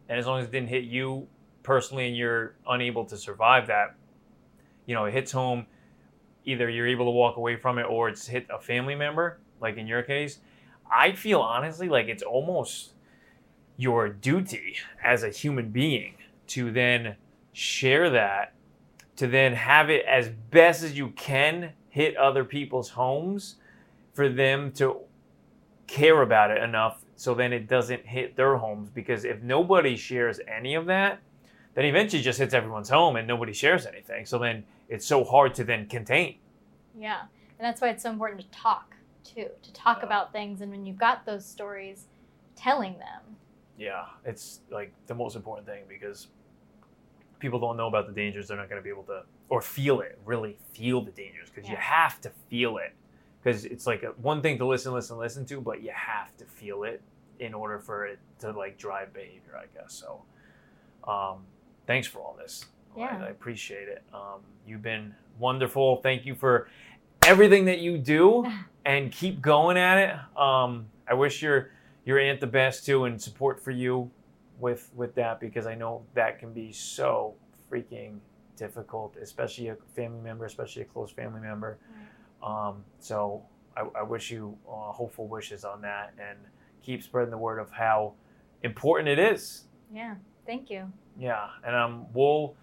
[0.09, 1.29] and as long as it didn't hit you
[1.63, 3.95] personally and you're unable to survive that,
[4.87, 5.67] you know, it hits home,
[6.47, 9.77] either you're able to walk away from it or it's hit a family member, like
[9.77, 10.39] in your case.
[10.91, 12.93] I feel honestly like it's almost
[13.83, 16.15] your duty as a human being
[16.47, 17.17] to then
[17.53, 18.53] share that,
[19.17, 23.57] to then have it as best as you can hit other people's homes
[24.15, 24.97] for them to
[25.87, 30.41] care about it enough so then it doesn't hit their homes because if nobody shares
[30.49, 31.19] any of that
[31.75, 35.55] then eventually just hits everyone's home and nobody shares anything so then it's so hard
[35.55, 36.37] to then contain
[36.99, 37.23] Yeah,
[37.59, 40.07] and that's why it's so important to talk too, to talk Yeah.
[40.07, 42.07] about things, and when you've got those stories,
[42.57, 43.37] telling them.
[43.79, 46.29] Yeah it's like the most important thing because
[47.39, 50.01] people don't know about the dangers they're not going to be able to or feel
[50.01, 52.95] it really feel the dangers because you have to feel it
[53.43, 56.45] because it's like a, one thing to listen listen listen to but you have to
[56.45, 57.03] feel it
[57.41, 60.23] in order for it to like drive behavior i guess so
[61.11, 61.39] um,
[61.87, 62.67] thanks for all this
[62.97, 63.19] Yeah.
[63.21, 64.05] I, I appreciate it.
[64.15, 65.97] Um, you've been wonderful.
[65.97, 66.69] Thank you for
[67.25, 68.45] everything that you do,
[68.85, 70.39] and keep going at it.
[70.41, 71.71] Um, I wish your
[72.05, 74.11] your aunt the best too, and support for you
[74.59, 77.35] with with that because I know that can be so
[77.71, 78.19] freaking
[78.57, 81.79] difficult, especially a family member, especially a close family member.
[82.43, 83.43] Um, so
[83.77, 86.39] I, I wish you uh, hopeful wishes on that, and
[86.83, 88.15] keep spreading the word of how
[88.63, 89.65] important it is.
[89.93, 90.17] Yeah.
[90.47, 90.93] Thank you.
[91.19, 92.57] Yeah, and um, we'll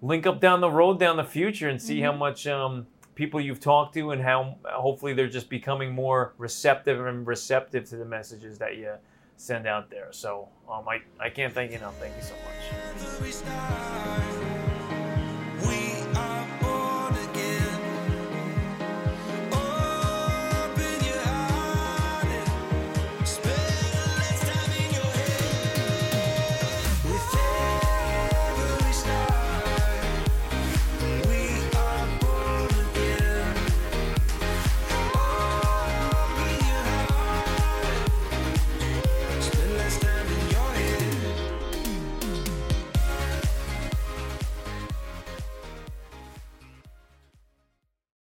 [0.00, 2.18] link up down the road, down the future, and see how Mhm.
[2.18, 7.26] much um, people you've talked to, and how hopefully they're just becoming more receptive and
[7.26, 8.92] receptive to the messages that you
[9.36, 10.08] send out there.
[10.12, 11.98] So um, I, I can't thank you enough.
[11.98, 14.31] Thank you so much.